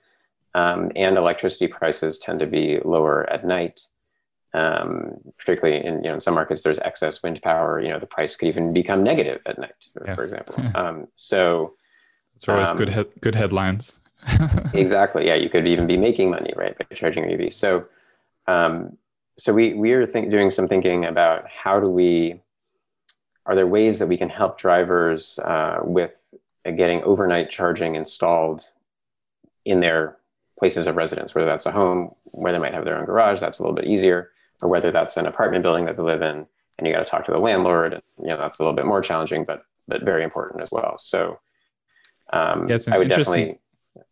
Um, 0.53 0.91
and 0.95 1.17
electricity 1.17 1.67
prices 1.67 2.19
tend 2.19 2.39
to 2.39 2.45
be 2.45 2.79
lower 2.85 3.29
at 3.29 3.45
night. 3.45 3.81
Um, 4.55 5.11
particularly 5.37 5.85
in 5.85 5.95
you 5.95 6.09
know 6.09 6.13
in 6.15 6.21
some 6.21 6.33
markets, 6.33 6.61
there's 6.63 6.79
excess 6.79 7.21
wind 7.21 7.41
power. 7.41 7.81
You 7.81 7.89
know 7.89 7.99
the 7.99 8.07
price 8.07 8.35
could 8.35 8.47
even 8.47 8.71
become 8.71 9.03
negative 9.03 9.41
at 9.45 9.59
night, 9.59 9.75
for, 9.93 10.05
yeah. 10.07 10.15
for 10.15 10.23
example. 10.23 10.55
Um, 10.75 11.07
so 11.15 11.73
it's 12.35 12.47
always 12.47 12.71
good 12.71 12.89
um, 12.89 13.05
he- 13.05 13.19
good 13.19 13.35
headlines. 13.35 13.99
exactly. 14.73 15.27
Yeah, 15.27 15.35
you 15.35 15.49
could 15.49 15.67
even 15.67 15.87
be 15.87 15.97
making 15.97 16.29
money 16.29 16.53
right 16.55 16.77
by 16.77 16.95
charging 16.95 17.25
EV. 17.25 17.51
So 17.53 17.85
um, 18.47 18.97
so 19.37 19.53
we 19.53 19.73
we 19.73 19.91
are 19.91 20.05
think, 20.05 20.31
doing 20.31 20.51
some 20.51 20.67
thinking 20.67 21.05
about 21.05 21.47
how 21.49 21.79
do 21.79 21.89
we 21.89 22.39
are 23.45 23.55
there 23.55 23.67
ways 23.67 23.99
that 23.99 24.07
we 24.07 24.17
can 24.17 24.29
help 24.29 24.57
drivers 24.57 25.39
uh, 25.39 25.79
with 25.83 26.17
uh, 26.65 26.71
getting 26.71 27.03
overnight 27.03 27.49
charging 27.49 27.95
installed 27.95 28.67
in 29.65 29.79
their 29.79 30.17
places 30.57 30.87
of 30.87 30.95
residence, 30.95 31.35
whether 31.35 31.47
that's 31.47 31.65
a 31.65 31.71
home 31.71 32.11
where 32.31 32.51
they 32.51 32.59
might 32.59 32.73
have 32.73 32.85
their 32.85 32.97
own 32.97 33.05
garage, 33.05 33.39
that's 33.39 33.59
a 33.59 33.61
little 33.61 33.75
bit 33.75 33.85
easier, 33.85 34.31
or 34.61 34.69
whether 34.69 34.91
that's 34.91 35.17
an 35.17 35.25
apartment 35.25 35.63
building 35.63 35.85
that 35.85 35.97
they 35.97 36.03
live 36.03 36.21
in 36.21 36.45
and 36.77 36.87
you 36.87 36.93
got 36.93 36.99
to 36.99 37.05
talk 37.05 37.25
to 37.25 37.31
the 37.31 37.39
landlord, 37.39 37.93
and 37.93 38.01
you 38.19 38.27
know 38.27 38.37
that's 38.37 38.59
a 38.59 38.61
little 38.61 38.75
bit 38.75 38.85
more 38.85 39.01
challenging, 39.01 39.45
but 39.45 39.63
but 39.87 40.03
very 40.03 40.23
important 40.23 40.61
as 40.61 40.71
well. 40.71 40.97
So 40.97 41.39
um, 42.33 42.67
yes, 42.67 42.87
I 42.87 42.97
would 42.97 43.09
definitely 43.09 43.59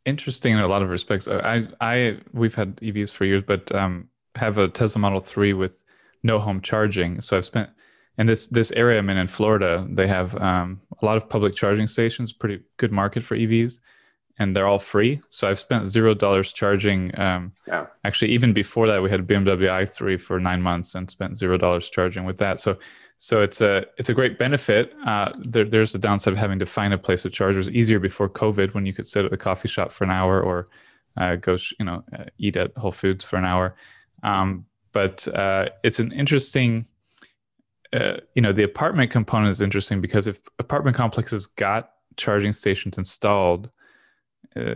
interesting 0.05 0.53
in 0.53 0.59
a 0.59 0.67
lot 0.67 0.81
of 0.81 0.89
respects. 0.89 1.27
I 1.27 1.67
I 1.81 2.19
we've 2.31 2.55
had 2.55 2.77
EVs 2.77 3.11
for 3.11 3.25
years, 3.25 3.43
but 3.43 3.73
um, 3.73 4.09
have 4.35 4.57
a 4.57 4.67
Tesla 4.67 4.99
Model 4.99 5.19
3 5.19 5.53
with 5.53 5.83
no 6.23 6.39
home 6.39 6.61
charging. 6.61 7.21
So 7.21 7.37
I've 7.37 7.45
spent 7.45 7.69
in 8.17 8.27
this 8.27 8.47
this 8.47 8.71
area 8.71 8.99
I'm 8.99 9.09
in 9.09 9.17
in 9.17 9.27
Florida, 9.27 9.85
they 9.89 10.07
have 10.07 10.35
um, 10.37 10.81
a 11.01 11.05
lot 11.05 11.17
of 11.17 11.27
public 11.27 11.55
charging 11.55 11.87
stations, 11.87 12.31
pretty 12.31 12.63
good 12.77 12.91
market 12.91 13.23
for 13.23 13.35
EVs, 13.35 13.79
and 14.39 14.55
they're 14.55 14.67
all 14.67 14.79
free. 14.79 15.21
So 15.29 15.47
I've 15.47 15.59
spent 15.59 15.87
zero 15.87 16.13
dollars 16.13 16.51
charging. 16.53 17.17
Um, 17.19 17.51
yeah. 17.67 17.85
Actually, 18.03 18.31
even 18.31 18.53
before 18.53 18.87
that, 18.87 19.01
we 19.01 19.09
had 19.09 19.27
BMW 19.27 19.69
i3 19.69 20.19
for 20.19 20.39
nine 20.39 20.61
months 20.61 20.95
and 20.95 21.09
spent 21.09 21.37
zero 21.37 21.57
dollars 21.57 21.89
charging 21.89 22.25
with 22.25 22.37
that. 22.37 22.59
So 22.59 22.77
so 23.19 23.41
it's 23.41 23.61
a 23.61 23.85
it's 23.97 24.09
a 24.09 24.13
great 24.13 24.37
benefit. 24.37 24.93
Uh, 25.05 25.31
there, 25.39 25.63
there's 25.63 25.93
the 25.93 25.99
downside 25.99 26.33
of 26.33 26.39
having 26.39 26.59
to 26.59 26.65
find 26.65 26.93
a 26.93 26.97
place 26.97 27.21
to 27.21 27.29
charge. 27.29 27.55
It 27.55 27.59
was 27.59 27.69
easier 27.69 27.99
before 27.99 28.27
COVID 28.27 28.73
when 28.73 28.85
you 28.85 28.93
could 28.93 29.07
sit 29.07 29.23
at 29.23 29.31
the 29.31 29.37
coffee 29.37 29.69
shop 29.69 29.91
for 29.91 30.03
an 30.03 30.11
hour 30.11 30.41
or 30.41 30.67
uh, 31.15 31.35
go 31.37 31.57
you 31.79 31.85
know 31.85 32.03
uh, 32.17 32.25
eat 32.37 32.57
at 32.57 32.75
Whole 32.75 32.91
Foods 32.91 33.23
for 33.23 33.37
an 33.37 33.45
hour. 33.45 33.75
Um, 34.23 34.65
but 34.93 35.27
uh, 35.29 35.69
it's 35.83 35.99
an 35.99 36.11
interesting, 36.11 36.85
uh, 37.91 38.17
you 38.35 38.41
know, 38.41 38.51
the 38.51 38.63
apartment 38.63 39.11
component 39.11 39.49
is 39.49 39.59
interesting 39.59 39.99
because 39.99 40.27
if 40.27 40.39
apartment 40.59 40.95
complexes 40.95 41.47
got 41.47 41.91
charging 42.15 42.53
stations 42.53 42.97
installed, 42.97 43.69
uh, 44.55 44.75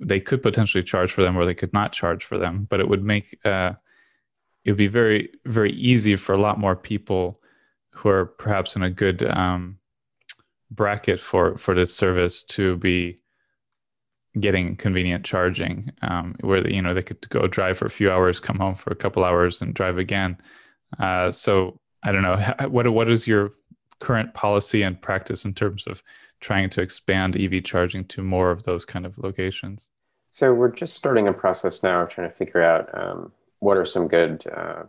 they 0.00 0.20
could 0.20 0.42
potentially 0.42 0.82
charge 0.82 1.12
for 1.12 1.22
them 1.22 1.36
or 1.36 1.44
they 1.44 1.54
could 1.54 1.72
not 1.72 1.92
charge 1.92 2.24
for 2.24 2.38
them. 2.38 2.66
But 2.68 2.80
it 2.80 2.88
would 2.88 3.04
make 3.04 3.38
uh, 3.44 3.74
it 4.64 4.70
would 4.70 4.78
be 4.78 4.88
very 4.88 5.30
very 5.44 5.72
easy 5.72 6.16
for 6.16 6.32
a 6.32 6.40
lot 6.40 6.58
more 6.58 6.76
people 6.76 7.40
who 7.90 8.08
are 8.08 8.26
perhaps 8.26 8.76
in 8.76 8.82
a 8.82 8.90
good 8.90 9.22
um, 9.22 9.78
bracket 10.70 11.20
for 11.20 11.56
for 11.58 11.74
this 11.74 11.94
service 11.94 12.42
to 12.44 12.76
be 12.76 13.18
getting 14.40 14.76
convenient 14.76 15.24
charging 15.24 15.90
um, 16.02 16.34
where 16.40 16.66
you 16.68 16.80
know 16.80 16.94
they 16.94 17.02
could 17.02 17.28
go 17.28 17.46
drive 17.46 17.76
for 17.76 17.86
a 17.86 17.90
few 17.90 18.10
hours 18.10 18.40
come 18.40 18.56
home 18.58 18.74
for 18.74 18.90
a 18.90 18.96
couple 18.96 19.24
hours 19.24 19.60
and 19.60 19.74
drive 19.74 19.98
again 19.98 20.36
uh, 20.98 21.30
so 21.30 21.78
i 22.02 22.10
don't 22.10 22.22
know 22.22 22.36
what 22.68 22.88
what 22.88 23.10
is 23.10 23.26
your 23.26 23.52
current 24.00 24.32
policy 24.32 24.82
and 24.82 25.00
practice 25.00 25.44
in 25.44 25.52
terms 25.52 25.86
of 25.86 26.02
trying 26.42 26.68
to 26.68 26.82
expand 26.82 27.36
ev 27.36 27.64
charging 27.64 28.04
to 28.04 28.22
more 28.22 28.50
of 28.50 28.64
those 28.64 28.84
kind 28.84 29.06
of 29.06 29.16
locations 29.16 29.88
so 30.28 30.52
we're 30.52 30.70
just 30.70 30.94
starting 30.94 31.28
a 31.28 31.32
process 31.32 31.82
now 31.82 32.02
of 32.02 32.08
trying 32.10 32.28
to 32.28 32.36
figure 32.36 32.62
out 32.62 32.88
um, 32.94 33.32
what 33.60 33.76
are 33.76 33.86
some 33.86 34.08
good 34.08 34.44
uh, 34.54 34.82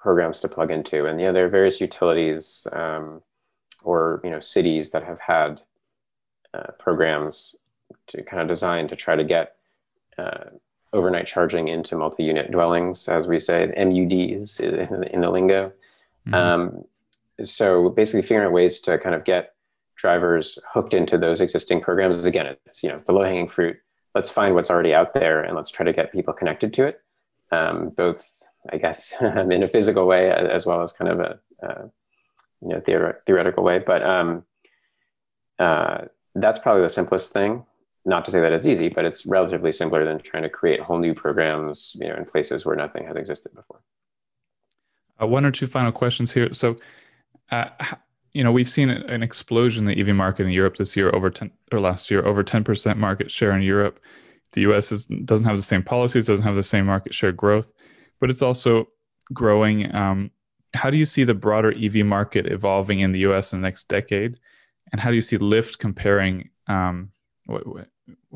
programs 0.00 0.40
to 0.40 0.48
plug 0.48 0.70
into 0.70 1.06
and 1.06 1.20
you 1.20 1.26
know 1.26 1.32
there 1.32 1.46
are 1.46 1.50
various 1.60 1.80
utilities 1.80 2.66
um, 2.72 3.22
or 3.84 4.20
you 4.24 4.30
know 4.30 4.40
cities 4.40 4.90
that 4.90 5.04
have 5.04 5.20
had 5.20 5.60
uh, 6.54 6.72
programs 6.78 7.54
to 8.06 8.22
kind 8.22 8.42
of 8.42 8.48
design 8.48 8.88
to 8.88 8.96
try 8.96 9.14
to 9.16 9.24
get 9.24 9.56
uh, 10.18 10.44
overnight 10.92 11.26
charging 11.26 11.68
into 11.68 11.96
multi-unit 11.96 12.50
dwellings, 12.50 13.08
as 13.08 13.26
we 13.26 13.38
say, 13.38 13.72
MUDs 13.76 14.60
in, 14.60 15.04
in 15.04 15.20
the 15.20 15.30
lingo. 15.30 15.72
Mm-hmm. 16.26 16.34
Um, 16.34 16.84
so 17.42 17.88
basically, 17.88 18.22
figuring 18.22 18.46
out 18.46 18.52
ways 18.52 18.80
to 18.80 18.98
kind 18.98 19.14
of 19.14 19.24
get 19.24 19.51
drivers 20.02 20.58
hooked 20.70 20.92
into 20.92 21.16
those 21.16 21.40
existing 21.40 21.80
programs. 21.80 22.26
Again, 22.26 22.56
it's 22.66 22.82
you 22.82 22.90
know 22.90 22.98
the 22.98 23.12
low-hanging 23.12 23.48
fruit. 23.48 23.76
Let's 24.14 24.30
find 24.30 24.54
what's 24.54 24.70
already 24.70 24.92
out 24.92 25.14
there 25.14 25.42
and 25.42 25.56
let's 25.56 25.70
try 25.70 25.86
to 25.86 25.92
get 25.92 26.12
people 26.12 26.34
connected 26.34 26.74
to 26.74 26.86
it, 26.88 26.96
um, 27.50 27.90
both 27.90 28.28
I 28.70 28.76
guess 28.76 29.14
in 29.20 29.62
a 29.62 29.68
physical 29.68 30.06
way 30.06 30.30
as 30.30 30.66
well 30.66 30.82
as 30.82 30.92
kind 30.92 31.10
of 31.10 31.20
a, 31.20 31.38
you 32.60 32.68
know 32.68 32.80
theoret- 32.80 33.24
theoretical 33.26 33.62
way. 33.62 33.78
But 33.78 34.02
um, 34.02 34.44
uh, 35.58 36.06
that's 36.34 36.58
probably 36.58 36.82
the 36.82 36.90
simplest 36.90 37.32
thing 37.32 37.64
not 38.04 38.24
to 38.24 38.32
say 38.32 38.40
that 38.40 38.52
it's 38.52 38.66
easy, 38.66 38.88
but 38.88 39.04
it's 39.04 39.24
relatively 39.26 39.70
simpler 39.70 40.04
than 40.04 40.18
trying 40.18 40.42
to 40.42 40.48
create 40.48 40.80
whole 40.80 40.98
new 40.98 41.14
programs, 41.14 41.94
you 42.00 42.08
know, 42.08 42.16
in 42.16 42.24
places 42.24 42.64
where 42.64 42.74
nothing 42.74 43.06
has 43.06 43.16
existed 43.16 43.54
before. 43.54 43.80
Uh, 45.20 45.26
one 45.28 45.44
or 45.44 45.52
two 45.52 45.68
final 45.68 45.92
questions 45.92 46.32
here. 46.32 46.52
So, 46.52 46.76
uh, 47.52 47.66
you 48.34 48.42
know, 48.42 48.52
we've 48.52 48.68
seen 48.68 48.90
an 48.90 49.22
explosion 49.22 49.86
in 49.86 49.94
the 49.94 50.00
EV 50.00 50.16
market 50.16 50.46
in 50.46 50.52
Europe 50.52 50.76
this 50.76 50.96
year, 50.96 51.14
over 51.14 51.30
ten 51.30 51.50
or 51.70 51.80
last 51.80 52.10
year, 52.10 52.24
over 52.24 52.42
ten 52.42 52.64
percent 52.64 52.98
market 52.98 53.30
share 53.30 53.52
in 53.52 53.62
Europe. 53.62 54.00
The 54.52 54.62
U.S. 54.62 54.92
Is, 54.92 55.06
doesn't 55.06 55.46
have 55.46 55.56
the 55.56 55.62
same 55.62 55.82
policies, 55.82 56.26
doesn't 56.26 56.44
have 56.44 56.56
the 56.56 56.62
same 56.62 56.86
market 56.86 57.14
share 57.14 57.32
growth, 57.32 57.72
but 58.20 58.30
it's 58.30 58.42
also 58.42 58.88
growing. 59.32 59.94
Um, 59.94 60.30
how 60.74 60.90
do 60.90 60.96
you 60.96 61.04
see 61.04 61.24
the 61.24 61.34
broader 61.34 61.74
EV 61.76 61.96
market 62.06 62.46
evolving 62.46 63.00
in 63.00 63.12
the 63.12 63.20
U.S. 63.20 63.52
in 63.52 63.60
the 63.60 63.66
next 63.66 63.88
decade, 63.88 64.38
and 64.90 65.00
how 65.00 65.10
do 65.10 65.14
you 65.14 65.20
see 65.20 65.38
Lyft 65.38 65.78
comparing? 65.78 66.50
Um, 66.68 67.10
what, 67.46 67.66
what, 67.66 67.88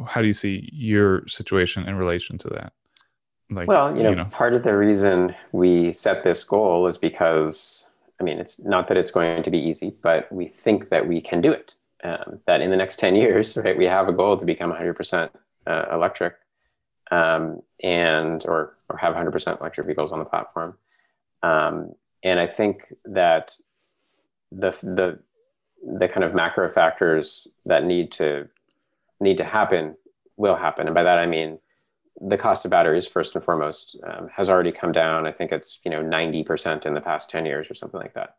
how 0.06 0.20
do 0.20 0.26
you 0.26 0.32
see 0.32 0.68
your 0.72 1.26
situation 1.26 1.88
in 1.88 1.96
relation 1.96 2.38
to 2.38 2.48
that? 2.48 2.72
Like, 3.50 3.68
well, 3.68 3.96
you 3.96 4.02
know, 4.02 4.10
you 4.10 4.16
know, 4.16 4.24
part 4.26 4.54
of 4.54 4.64
the 4.64 4.76
reason 4.76 5.34
we 5.52 5.92
set 5.92 6.24
this 6.24 6.42
goal 6.44 6.86
is 6.86 6.98
because, 6.98 7.85
I 8.20 8.24
mean, 8.24 8.38
it's 8.38 8.58
not 8.60 8.88
that 8.88 8.96
it's 8.96 9.10
going 9.10 9.42
to 9.42 9.50
be 9.50 9.58
easy, 9.58 9.94
but 10.02 10.30
we 10.32 10.46
think 10.46 10.88
that 10.88 11.06
we 11.06 11.20
can 11.20 11.40
do 11.40 11.52
it. 11.52 11.74
Um, 12.04 12.40
that 12.46 12.60
in 12.60 12.70
the 12.70 12.76
next 12.76 12.98
10 12.98 13.16
years, 13.16 13.56
right, 13.64 13.76
we 13.76 13.84
have 13.84 14.08
a 14.08 14.12
goal 14.12 14.36
to 14.36 14.44
become 14.44 14.72
100% 14.72 15.30
uh, 15.66 15.84
electric 15.92 16.34
um, 17.10 17.60
and, 17.82 18.44
or, 18.46 18.74
or 18.88 18.96
have 18.96 19.14
100% 19.14 19.60
electric 19.60 19.86
vehicles 19.86 20.12
on 20.12 20.18
the 20.18 20.24
platform. 20.24 20.76
Um, 21.42 21.92
and 22.22 22.40
I 22.40 22.46
think 22.46 22.92
that 23.04 23.54
the, 24.50 24.70
the, 24.82 25.18
the 25.98 26.08
kind 26.08 26.24
of 26.24 26.34
macro 26.34 26.70
factors 26.70 27.46
that 27.66 27.84
need 27.84 28.12
to 28.12 28.48
need 29.20 29.38
to 29.38 29.44
happen 29.44 29.96
will 30.36 30.56
happen. 30.56 30.86
And 30.86 30.94
by 30.94 31.02
that 31.02 31.18
I 31.18 31.26
mean 31.26 31.58
the 32.20 32.38
cost 32.38 32.64
of 32.64 32.70
batteries, 32.70 33.06
first 33.06 33.34
and 33.34 33.44
foremost, 33.44 33.96
um, 34.04 34.28
has 34.34 34.48
already 34.48 34.72
come 34.72 34.92
down. 34.92 35.26
I 35.26 35.32
think 35.32 35.52
it's 35.52 35.80
you 35.84 35.90
know 35.90 36.02
90% 36.02 36.86
in 36.86 36.94
the 36.94 37.00
past 37.00 37.30
10 37.30 37.46
years 37.46 37.70
or 37.70 37.74
something 37.74 38.00
like 38.00 38.14
that. 38.14 38.36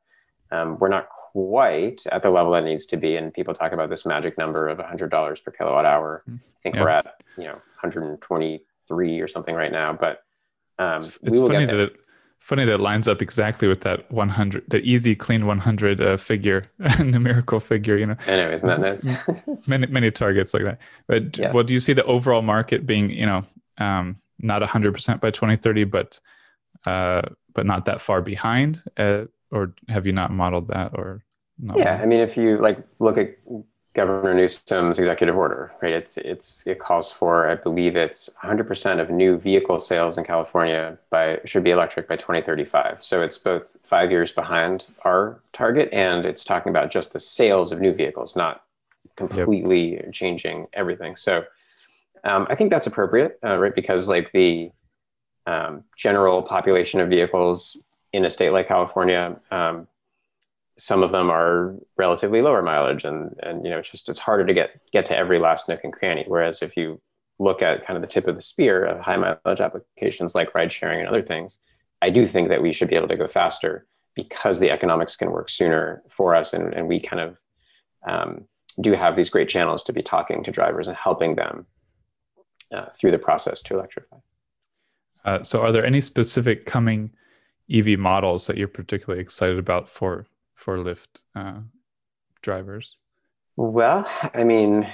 Um, 0.49 0.77
we're 0.79 0.87
not 0.87 1.09
quite 1.09 2.03
at 2.11 2.23
the 2.23 2.29
level 2.29 2.53
that 2.53 2.63
needs 2.63 2.85
to 2.87 2.97
be, 2.97 3.17
and 3.17 3.33
people 3.33 3.53
talk 3.53 3.73
about 3.73 3.89
this 3.89 4.05
magic 4.05 4.37
number 4.37 4.67
of 4.67 4.77
$100 4.77 5.43
per 5.43 5.51
kilowatt 5.51 5.85
hour. 5.85 6.23
Hmm. 6.25 6.35
I 6.35 6.59
think 6.63 6.75
yeah. 6.75 6.81
we're 6.81 6.89
at 6.89 7.23
you 7.37 7.43
know 7.45 7.53
123 7.53 9.19
or 9.19 9.27
something 9.27 9.55
right 9.55 9.71
now, 9.71 9.93
but 9.93 10.23
um, 10.79 10.97
it's, 10.97 11.19
it's 11.23 11.37
funny 11.37 11.65
that 11.65 11.79
it, 11.79 11.97
funny 12.39 12.65
that 12.65 12.79
lines 12.79 13.07
up 13.07 13.21
exactly 13.21 13.67
with 13.67 13.81
that 13.81 14.09
100 14.11 14.63
the 14.69 14.77
easy 14.77 15.15
clean 15.15 15.45
100 15.45 15.99
uh, 15.99 16.17
figure 16.17 16.69
numerical 16.99 17.59
figure 17.59 17.97
you 17.97 18.05
know 18.05 18.15
anyway 18.27 18.53
isn't 18.53 18.69
that 18.69 18.79
nice 18.79 19.67
many 19.67 19.87
many 19.87 20.11
targets 20.11 20.53
like 20.53 20.63
that 20.63 20.79
but 21.07 21.37
yes. 21.39 21.53
well 21.53 21.63
do 21.63 21.73
you 21.73 21.79
see 21.79 21.93
the 21.93 22.05
overall 22.05 22.41
market 22.41 22.85
being 22.85 23.09
you 23.09 23.25
know 23.25 23.43
um, 23.77 24.17
not 24.39 24.61
100% 24.61 25.19
by 25.19 25.31
2030 25.31 25.83
but 25.85 26.19
uh, 26.85 27.21
but 27.53 27.65
not 27.65 27.85
that 27.85 28.01
far 28.01 28.21
behind 28.21 28.83
uh, 28.97 29.23
or 29.51 29.73
have 29.89 30.05
you 30.05 30.11
not 30.11 30.31
modeled 30.31 30.67
that 30.67 30.91
or 30.93 31.23
yeah 31.75 31.99
i 32.01 32.05
mean 32.05 32.19
if 32.19 32.37
you 32.37 32.57
like 32.57 32.77
look 32.99 33.17
at 33.17 33.35
Governor 33.97 34.35
Newsom's 34.35 34.99
executive 34.99 35.35
order, 35.35 35.71
right? 35.81 35.91
It's 35.91 36.17
it's 36.17 36.61
it 36.67 36.77
calls 36.77 37.11
for, 37.11 37.49
I 37.49 37.55
believe 37.55 37.95
it's 37.95 38.29
100% 38.43 39.01
of 39.01 39.09
new 39.09 39.39
vehicle 39.39 39.79
sales 39.79 40.19
in 40.19 40.23
California 40.23 40.99
by 41.09 41.39
should 41.45 41.63
be 41.63 41.71
electric 41.71 42.07
by 42.07 42.15
2035. 42.15 42.97
So 42.99 43.23
it's 43.23 43.39
both 43.39 43.75
five 43.83 44.11
years 44.11 44.31
behind 44.31 44.85
our 45.01 45.41
target, 45.51 45.89
and 45.91 46.27
it's 46.27 46.45
talking 46.45 46.69
about 46.69 46.91
just 46.91 47.11
the 47.13 47.19
sales 47.19 47.71
of 47.71 47.81
new 47.81 47.91
vehicles, 47.91 48.35
not 48.35 48.61
completely 49.15 49.95
yep. 49.95 50.11
changing 50.11 50.67
everything. 50.73 51.15
So 51.15 51.45
um, 52.23 52.47
I 52.49 52.55
think 52.55 52.71
that's 52.71 52.87
appropriate, 52.87 53.39
uh, 53.43 53.57
right? 53.57 53.73
Because 53.73 54.07
like 54.07 54.31
the 54.33 54.71
um, 55.45 55.83
general 55.95 56.43
population 56.43 56.99
of 56.99 57.09
vehicles 57.09 57.95
in 58.13 58.25
a 58.25 58.29
state 58.29 58.51
like 58.51 58.67
California. 58.67 59.39
Um, 59.51 59.87
some 60.77 61.01
of 61.01 61.11
them 61.11 61.29
are 61.29 61.75
relatively 61.97 62.41
lower 62.41 62.61
mileage 62.61 63.03
and 63.03 63.35
and 63.41 63.65
you 63.65 63.71
know 63.71 63.79
it's 63.79 63.89
just 63.89 64.07
it's 64.09 64.19
harder 64.19 64.45
to 64.45 64.53
get 64.53 64.79
get 64.91 65.05
to 65.05 65.17
every 65.17 65.39
last 65.39 65.67
nook 65.67 65.83
and 65.83 65.93
cranny 65.93 66.23
whereas 66.27 66.61
if 66.61 66.77
you 66.77 67.01
look 67.39 67.61
at 67.61 67.85
kind 67.85 67.97
of 67.97 68.01
the 68.01 68.07
tip 68.07 68.27
of 68.27 68.35
the 68.35 68.41
spear 68.41 68.85
of 68.85 68.99
high 68.99 69.17
mileage 69.17 69.59
applications 69.59 70.35
like 70.35 70.53
ride 70.53 70.71
sharing 70.71 70.99
and 70.99 71.09
other 71.09 71.21
things 71.21 71.57
i 72.01 72.09
do 72.09 72.25
think 72.25 72.49
that 72.49 72.61
we 72.61 72.71
should 72.71 72.87
be 72.87 72.95
able 72.95 73.07
to 73.07 73.17
go 73.17 73.27
faster 73.27 73.87
because 74.15 74.59
the 74.59 74.69
economics 74.69 75.15
can 75.15 75.31
work 75.31 75.49
sooner 75.49 76.03
for 76.09 76.35
us 76.35 76.53
and, 76.53 76.73
and 76.73 76.87
we 76.87 76.99
kind 76.99 77.21
of 77.21 77.39
um, 78.07 78.45
do 78.81 78.93
have 78.93 79.15
these 79.15 79.29
great 79.29 79.49
channels 79.49 79.83
to 79.83 79.93
be 79.93 80.01
talking 80.01 80.43
to 80.43 80.51
drivers 80.51 80.87
and 80.87 80.95
helping 80.95 81.35
them 81.35 81.65
uh, 82.73 82.85
through 82.95 83.11
the 83.11 83.19
process 83.19 83.61
to 83.61 83.73
electrify 83.75 84.17
uh, 85.25 85.43
so 85.43 85.61
are 85.61 85.71
there 85.71 85.85
any 85.85 86.01
specific 86.01 86.65
coming 86.65 87.11
ev 87.69 87.87
models 87.99 88.47
that 88.47 88.57
you're 88.57 88.67
particularly 88.67 89.21
excited 89.21 89.59
about 89.59 89.89
for 89.89 90.25
for 90.55 90.77
Lyft 90.77 91.21
uh, 91.35 91.59
drivers? 92.41 92.97
Well, 93.57 94.09
I 94.33 94.43
mean, 94.43 94.89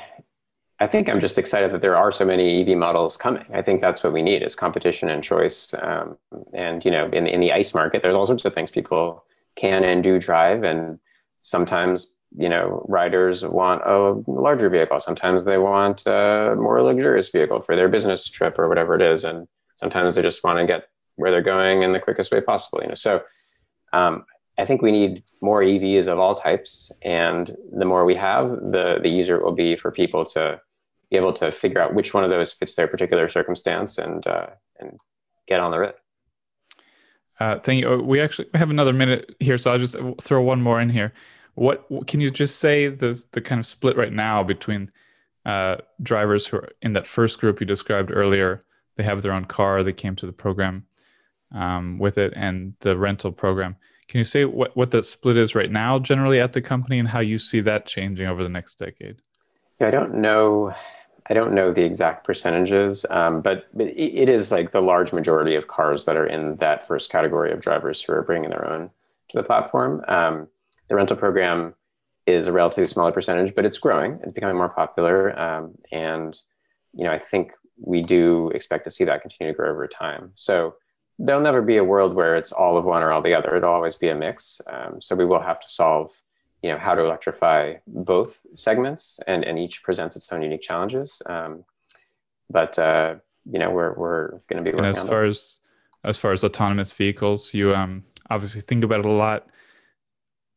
I 0.80 0.88
think 0.88 1.08
I'm 1.08 1.20
just 1.20 1.38
excited 1.38 1.72
that 1.72 1.82
there 1.82 1.96
are 1.96 2.12
so 2.12 2.26
many 2.26 2.62
EV 2.62 2.78
models 2.78 3.16
coming. 3.16 3.46
I 3.54 3.62
think 3.62 3.80
that's 3.80 4.04
what 4.04 4.14
we 4.14 4.22
need 4.22 4.42
is 4.42 4.56
competition 4.56 5.10
and 5.10 5.24
choice. 5.24 5.74
Um, 5.82 6.18
and 6.54 6.84
you 6.84 6.92
know, 6.92 7.08
in 7.08 7.28
in 7.28 7.40
the 7.40 7.52
ICE 7.52 7.74
market, 7.74 8.02
there's 8.02 8.16
all 8.16 8.26
sorts 8.26 8.46
of 8.46 8.54
things 8.54 8.72
people 8.72 9.26
can 9.56 9.84
and 9.84 10.04
do 10.04 10.20
drive, 10.20 10.64
and 10.64 11.00
sometimes 11.42 12.08
you 12.38 12.50
know 12.50 12.86
riders 12.88 13.44
want 13.44 13.82
a 13.86 14.24
larger 14.30 14.70
vehicle. 14.70 15.00
Sometimes 15.00 15.46
they 15.46 15.58
want 15.58 16.06
a 16.06 16.56
more 16.58 16.82
luxurious 16.82 17.30
vehicle 17.30 17.62
for 17.62 17.76
their 17.76 17.90
business 17.90 18.28
trip 18.30 18.58
or 18.58 18.68
whatever 18.68 18.96
it 18.96 19.02
is, 19.02 19.24
and 19.24 19.48
sometimes 19.76 20.16
they 20.16 20.22
just 20.22 20.44
want 20.44 20.60
to 20.60 20.66
get 20.66 20.88
where 21.16 21.32
they're 21.32 21.42
going 21.42 21.84
in 21.84 21.94
the 21.94 22.00
quickest 22.00 22.32
way 22.32 22.42
possible. 22.42 22.80
You 22.82 22.90
know, 22.90 22.96
so 22.96 23.22
um, 23.94 24.26
I 24.58 24.66
think 24.66 24.82
we 24.82 24.92
need 24.92 25.24
more 25.42 25.62
EVs 25.62 26.08
of 26.08 26.20
all 26.20 26.36
types, 26.36 26.92
and 27.04 27.56
the 27.72 27.86
more 27.86 28.06
we 28.06 28.16
have, 28.16 28.50
the 28.50 29.00
the 29.02 29.10
easier 29.10 29.38
it 29.38 29.44
will 29.44 29.52
be 29.52 29.76
for 29.76 29.92
people 29.92 30.26
to 30.26 30.60
be 31.10 31.18
able 31.18 31.34
to 31.34 31.52
figure 31.52 31.82
out 31.82 31.94
which 31.94 32.14
one 32.14 32.24
of 32.24 32.30
those 32.30 32.54
fits 32.54 32.76
their 32.76 32.88
particular 32.88 33.30
circumstance 33.30 33.98
and 33.98 34.26
uh, 34.26 34.48
and 34.80 35.00
get 35.48 35.60
on 35.60 35.72
the 35.72 35.80
road. 35.80 35.94
Uh, 37.40 37.60
thank 37.60 37.82
you. 37.82 38.02
We 38.02 38.22
actually 38.22 38.48
have 38.54 38.70
another 38.70 38.94
minute 38.94 39.36
here, 39.40 39.58
so 39.58 39.72
I'll 39.72 39.80
just 39.80 39.96
throw 40.22 40.42
one 40.42 40.62
more 40.62 40.80
in 40.80 40.90
here. 40.90 41.14
What 41.56 42.08
can 42.08 42.20
you 42.20 42.32
just 42.32 42.60
say 42.60 42.88
the 42.88 43.22
the 43.32 43.42
kind 43.42 43.60
of 43.60 43.66
split 43.66 43.98
right 43.98 44.14
now 44.14 44.44
between 44.44 44.92
uh, 45.46 45.78
drivers 46.02 46.48
who 46.48 46.58
are 46.58 46.70
in 46.82 46.94
that 46.94 47.08
first 47.08 47.40
group 47.40 47.60
you 47.60 47.66
described 47.66 48.12
earlier? 48.12 48.64
They 48.96 49.04
have 49.04 49.22
their 49.22 49.34
own 49.34 49.46
car. 49.46 49.84
They 49.84 49.94
came 49.94 50.16
to 50.18 50.26
the 50.26 50.34
program 50.34 50.86
um, 51.52 52.00
with 52.00 52.18
it, 52.18 52.34
and 52.36 52.74
the 52.80 52.98
rental 52.98 53.32
program 53.32 53.76
can 54.08 54.20
you 54.20 54.24
say 54.24 54.46
what, 54.46 54.76
what 54.76 54.92
the 54.92 55.04
split 55.04 55.38
is 55.38 55.56
right 55.56 55.72
now, 55.72 56.00
generally 56.00 56.40
at 56.40 56.54
the 56.54 56.62
company, 56.62 57.00
and 57.00 57.08
how 57.08 57.20
you 57.20 57.40
see 57.40 57.62
that 57.62 57.86
changing 57.86 58.28
over 58.28 58.44
the 58.44 58.50
next 58.50 58.78
decade? 58.78 59.18
Yeah, 59.80 59.88
I 59.88 59.92
don't 59.92 60.16
know. 60.16 60.74
I 61.30 61.34
don't 61.34 61.54
know 61.54 61.72
the 61.72 61.84
exact 61.84 62.26
percentages, 62.26 63.06
um, 63.10 63.42
but, 63.42 63.66
but 63.74 63.88
it 63.88 64.28
is 64.28 64.52
like 64.52 64.72
the 64.72 64.82
large 64.82 65.14
majority 65.14 65.56
of 65.56 65.68
cars 65.68 66.04
that 66.06 66.18
are 66.18 66.28
in 66.28 66.58
that 66.58 66.86
first 66.86 67.10
category 67.10 67.54
of 67.54 67.62
drivers 67.62 68.02
who 68.02 68.14
are 68.14 68.22
bringing 68.22 68.50
their 68.50 68.70
own 68.70 68.90
to 69.30 69.38
the 69.38 69.44
platform. 69.44 70.04
Um, 70.10 70.50
the 70.88 70.96
rental 70.96 71.18
program 71.18 71.76
is 72.26 72.48
a 72.48 72.52
relatively 72.52 72.86
smaller 72.86 73.12
percentage, 73.12 73.54
but 73.56 73.66
it's 73.66 73.78
growing. 73.78 74.20
It's 74.24 74.32
becoming 74.32 74.56
more 74.56 74.70
popular, 74.70 75.38
um, 75.38 75.76
and 75.92 76.40
you 76.94 77.04
know 77.04 77.12
I 77.12 77.20
think 77.20 77.52
we 77.78 78.02
do 78.02 78.50
expect 78.50 78.86
to 78.86 78.92
see 78.92 79.04
that 79.04 79.22
continue 79.22 79.52
to 79.52 79.58
grow 79.58 79.72
over 79.72 79.88
time. 79.88 80.32
So 80.36 80.76
there'll 81.20 81.42
never 81.42 81.62
be 81.62 81.78
a 81.78 81.84
world 81.84 82.14
where 82.14 82.36
it's 82.36 82.52
all 82.52 82.78
of 82.78 82.86
one 82.86 83.04
or 83.04 83.12
all 83.12 83.22
the 83.22 83.34
other. 83.34 83.56
It'll 83.56 83.74
always 83.74 83.96
be 83.96 84.10
a 84.10 84.16
mix. 84.16 84.62
Um, 84.68 85.02
so 85.02 85.16
we 85.16 85.26
will 85.26 85.42
have 85.42 85.60
to 85.60 85.70
solve, 85.70 86.12
you 86.62 86.72
know, 86.72 86.78
how 86.78 86.96
to 86.96 87.04
electrify 87.04 87.76
both 87.88 88.40
segments, 88.56 89.20
and 89.28 89.44
and 89.44 89.60
each 89.60 89.84
presents 89.84 90.16
its 90.16 90.32
own 90.32 90.42
unique 90.42 90.62
challenges. 90.62 91.22
Um, 91.26 91.66
but 92.50 92.78
uh, 92.80 93.16
you 93.52 93.60
know, 93.60 93.72
we're 93.72 93.94
we're 93.94 94.28
going 94.48 94.64
to 94.64 94.70
be 94.70 94.72
working. 94.72 94.86
And 94.86 94.98
as 94.98 95.04
far 95.04 95.26
as 95.26 95.60
as 96.04 96.18
far 96.18 96.32
as 96.32 96.44
autonomous 96.44 96.94
vehicles, 96.94 97.54
you 97.54 97.76
um 97.76 98.04
obviously 98.30 98.62
think 98.62 98.84
about 98.84 99.00
it 99.00 99.06
a 99.06 99.14
lot. 99.14 99.48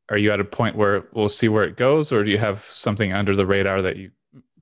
Are 0.08 0.18
you 0.18 0.32
at 0.32 0.40
a 0.40 0.44
point 0.44 0.76
where 0.76 1.06
we'll 1.12 1.28
see 1.28 1.48
where 1.48 1.64
it 1.64 1.76
goes, 1.76 2.12
or 2.12 2.22
do 2.22 2.30
you 2.30 2.38
have 2.38 2.60
something 2.60 3.12
under 3.12 3.34
the 3.34 3.46
radar 3.46 3.82
that 3.82 3.96
you 3.96 4.10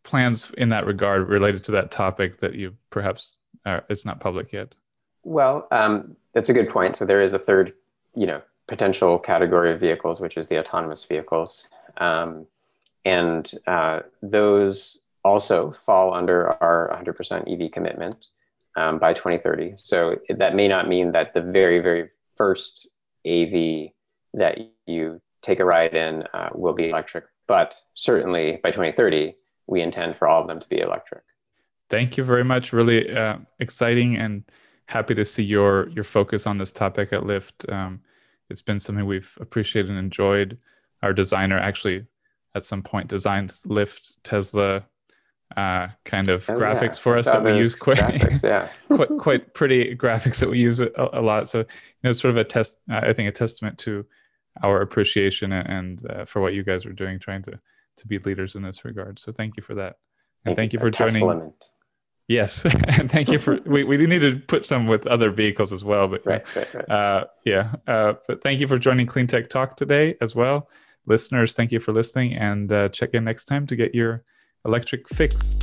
plans 0.02 0.50
in 0.52 0.68
that 0.68 0.86
regard 0.86 1.28
related 1.28 1.64
to 1.64 1.72
that 1.72 1.90
topic 1.90 2.38
that 2.38 2.54
you 2.54 2.76
perhaps 2.90 3.34
uh, 3.66 3.80
it's 3.88 4.04
not 4.04 4.20
public 4.20 4.52
yet? 4.52 4.74
Well, 5.22 5.66
um, 5.70 6.16
that's 6.32 6.48
a 6.48 6.52
good 6.52 6.68
point. 6.68 6.96
So 6.96 7.06
there 7.06 7.22
is 7.22 7.32
a 7.32 7.38
third, 7.38 7.72
you 8.14 8.26
know, 8.26 8.42
potential 8.66 9.18
category 9.18 9.72
of 9.72 9.80
vehicles, 9.80 10.20
which 10.20 10.36
is 10.36 10.48
the 10.48 10.58
autonomous 10.58 11.04
vehicles, 11.04 11.68
um, 11.98 12.46
and 13.04 13.50
uh, 13.66 14.00
those 14.22 14.98
also 15.24 15.72
fall 15.72 16.14
under 16.14 16.50
our 16.62 16.90
100% 17.02 17.50
EV 17.50 17.70
commitment 17.70 18.26
um, 18.76 18.98
by 18.98 19.12
2030. 19.12 19.74
So 19.76 20.18
that 20.28 20.54
may 20.54 20.68
not 20.68 20.88
mean 20.88 21.12
that 21.12 21.32
the 21.32 21.40
very, 21.40 21.80
very 21.80 22.10
first 22.36 22.86
AV 23.26 23.90
that 24.34 24.58
you 24.86 25.20
take 25.44 25.60
a 25.60 25.64
ride 25.64 25.94
in 25.94 26.24
uh, 26.34 26.50
will 26.54 26.72
be 26.72 26.88
electric, 26.90 27.24
but 27.46 27.76
certainly 27.94 28.58
by 28.62 28.70
2030, 28.70 29.34
we 29.66 29.80
intend 29.80 30.16
for 30.16 30.26
all 30.28 30.42
of 30.42 30.48
them 30.48 30.60
to 30.60 30.68
be 30.68 30.80
electric. 30.80 31.22
Thank 31.90 32.16
you 32.16 32.24
very 32.24 32.44
much. 32.44 32.72
Really 32.72 33.14
uh, 33.14 33.38
exciting 33.60 34.16
and 34.16 34.44
happy 34.86 35.14
to 35.14 35.24
see 35.24 35.42
your 35.42 35.88
your 35.90 36.04
focus 36.04 36.46
on 36.46 36.58
this 36.58 36.72
topic 36.72 37.12
at 37.12 37.22
Lyft. 37.22 37.70
Um, 37.72 38.00
it's 38.50 38.62
been 38.62 38.78
something 38.78 39.06
we've 39.06 39.36
appreciated 39.40 39.90
and 39.90 39.98
enjoyed. 39.98 40.58
Our 41.02 41.12
designer 41.12 41.58
actually, 41.58 42.06
at 42.54 42.64
some 42.64 42.82
point, 42.82 43.08
designed 43.08 43.50
Lyft 43.66 44.16
Tesla 44.22 44.84
uh, 45.56 45.88
kind 46.04 46.28
of 46.28 46.48
oh, 46.50 46.54
graphics 46.54 46.96
yeah. 46.96 47.02
for 47.02 47.16
us 47.16 47.26
that 47.26 47.44
we 47.44 47.56
use 47.56 47.76
quite, 47.76 47.98
graphics, 47.98 48.42
yeah. 48.44 48.68
quite 48.88 49.18
quite 49.18 49.54
pretty 49.54 49.94
graphics 49.94 50.40
that 50.40 50.48
we 50.48 50.58
use 50.58 50.80
a, 50.80 50.90
a, 50.96 51.20
lot. 51.20 51.48
So 51.48 51.60
you 51.60 51.64
know, 52.02 52.12
sort 52.12 52.30
of 52.30 52.38
a 52.38 52.44
test. 52.44 52.80
Uh, 52.90 53.00
I 53.02 53.12
think 53.12 53.28
a 53.28 53.32
testament 53.32 53.78
to 53.80 54.04
our 54.62 54.80
appreciation 54.80 55.52
and 55.52 56.08
uh, 56.10 56.24
for 56.24 56.40
what 56.40 56.54
you 56.54 56.62
guys 56.62 56.86
are 56.86 56.92
doing, 56.92 57.18
trying 57.18 57.42
to 57.42 57.58
to 57.96 58.06
be 58.08 58.18
leaders 58.18 58.56
in 58.56 58.62
this 58.62 58.84
regard. 58.84 59.18
So 59.18 59.32
thank 59.32 59.56
you 59.56 59.62
for 59.62 59.74
that, 59.74 59.96
and 60.44 60.56
thank, 60.56 60.56
thank 60.56 60.72
you 60.72 60.78
for 60.78 60.90
joining. 60.90 61.52
Yes, 62.26 62.64
and 62.88 63.10
thank 63.10 63.28
you 63.28 63.38
for. 63.38 63.60
we 63.66 63.84
we 63.84 63.96
need 64.06 64.20
to 64.20 64.38
put 64.38 64.64
some 64.66 64.86
with 64.86 65.06
other 65.06 65.30
vehicles 65.30 65.72
as 65.72 65.84
well, 65.84 66.08
but 66.08 66.24
right, 66.24 66.44
right, 66.56 66.74
right. 66.74 66.90
Uh, 66.90 67.24
yeah. 67.44 67.74
Uh, 67.86 68.14
but 68.26 68.42
thank 68.42 68.60
you 68.60 68.66
for 68.66 68.78
joining 68.78 69.06
Clean 69.06 69.26
Tech 69.26 69.48
Talk 69.48 69.76
today 69.76 70.16
as 70.20 70.34
well, 70.34 70.68
listeners. 71.06 71.54
Thank 71.54 71.72
you 71.72 71.80
for 71.80 71.92
listening, 71.92 72.34
and 72.34 72.72
uh, 72.72 72.88
check 72.88 73.10
in 73.12 73.24
next 73.24 73.44
time 73.44 73.66
to 73.66 73.76
get 73.76 73.94
your 73.94 74.24
electric 74.64 75.08
fix. 75.08 75.58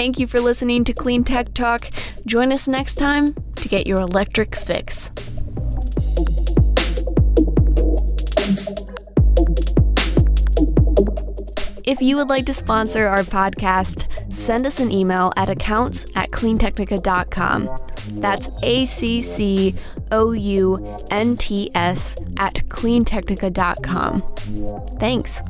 Thank 0.00 0.18
you 0.18 0.26
for 0.26 0.40
listening 0.40 0.84
to 0.84 0.94
Clean 0.94 1.22
Tech 1.22 1.52
Talk. 1.52 1.90
Join 2.24 2.54
us 2.54 2.66
next 2.66 2.94
time 2.94 3.34
to 3.56 3.68
get 3.68 3.86
your 3.86 4.00
electric 4.00 4.56
fix. 4.56 5.12
If 11.84 12.00
you 12.00 12.16
would 12.16 12.30
like 12.30 12.46
to 12.46 12.54
sponsor 12.54 13.08
our 13.08 13.24
podcast, 13.24 14.06
send 14.32 14.64
us 14.64 14.80
an 14.80 14.90
email 14.90 15.34
at 15.36 15.50
accounts 15.50 16.06
at 16.16 16.30
cleantechnica.com. 16.30 17.68
That's 18.22 18.48
A 18.62 18.86
C 18.86 19.20
C 19.20 19.74
O 20.10 20.32
U 20.32 20.98
N 21.10 21.36
T 21.36 21.70
S 21.74 22.16
at 22.38 22.54
cleantechnica.com. 22.70 24.22
Thanks. 24.98 25.42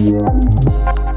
Yeah. 0.00 1.09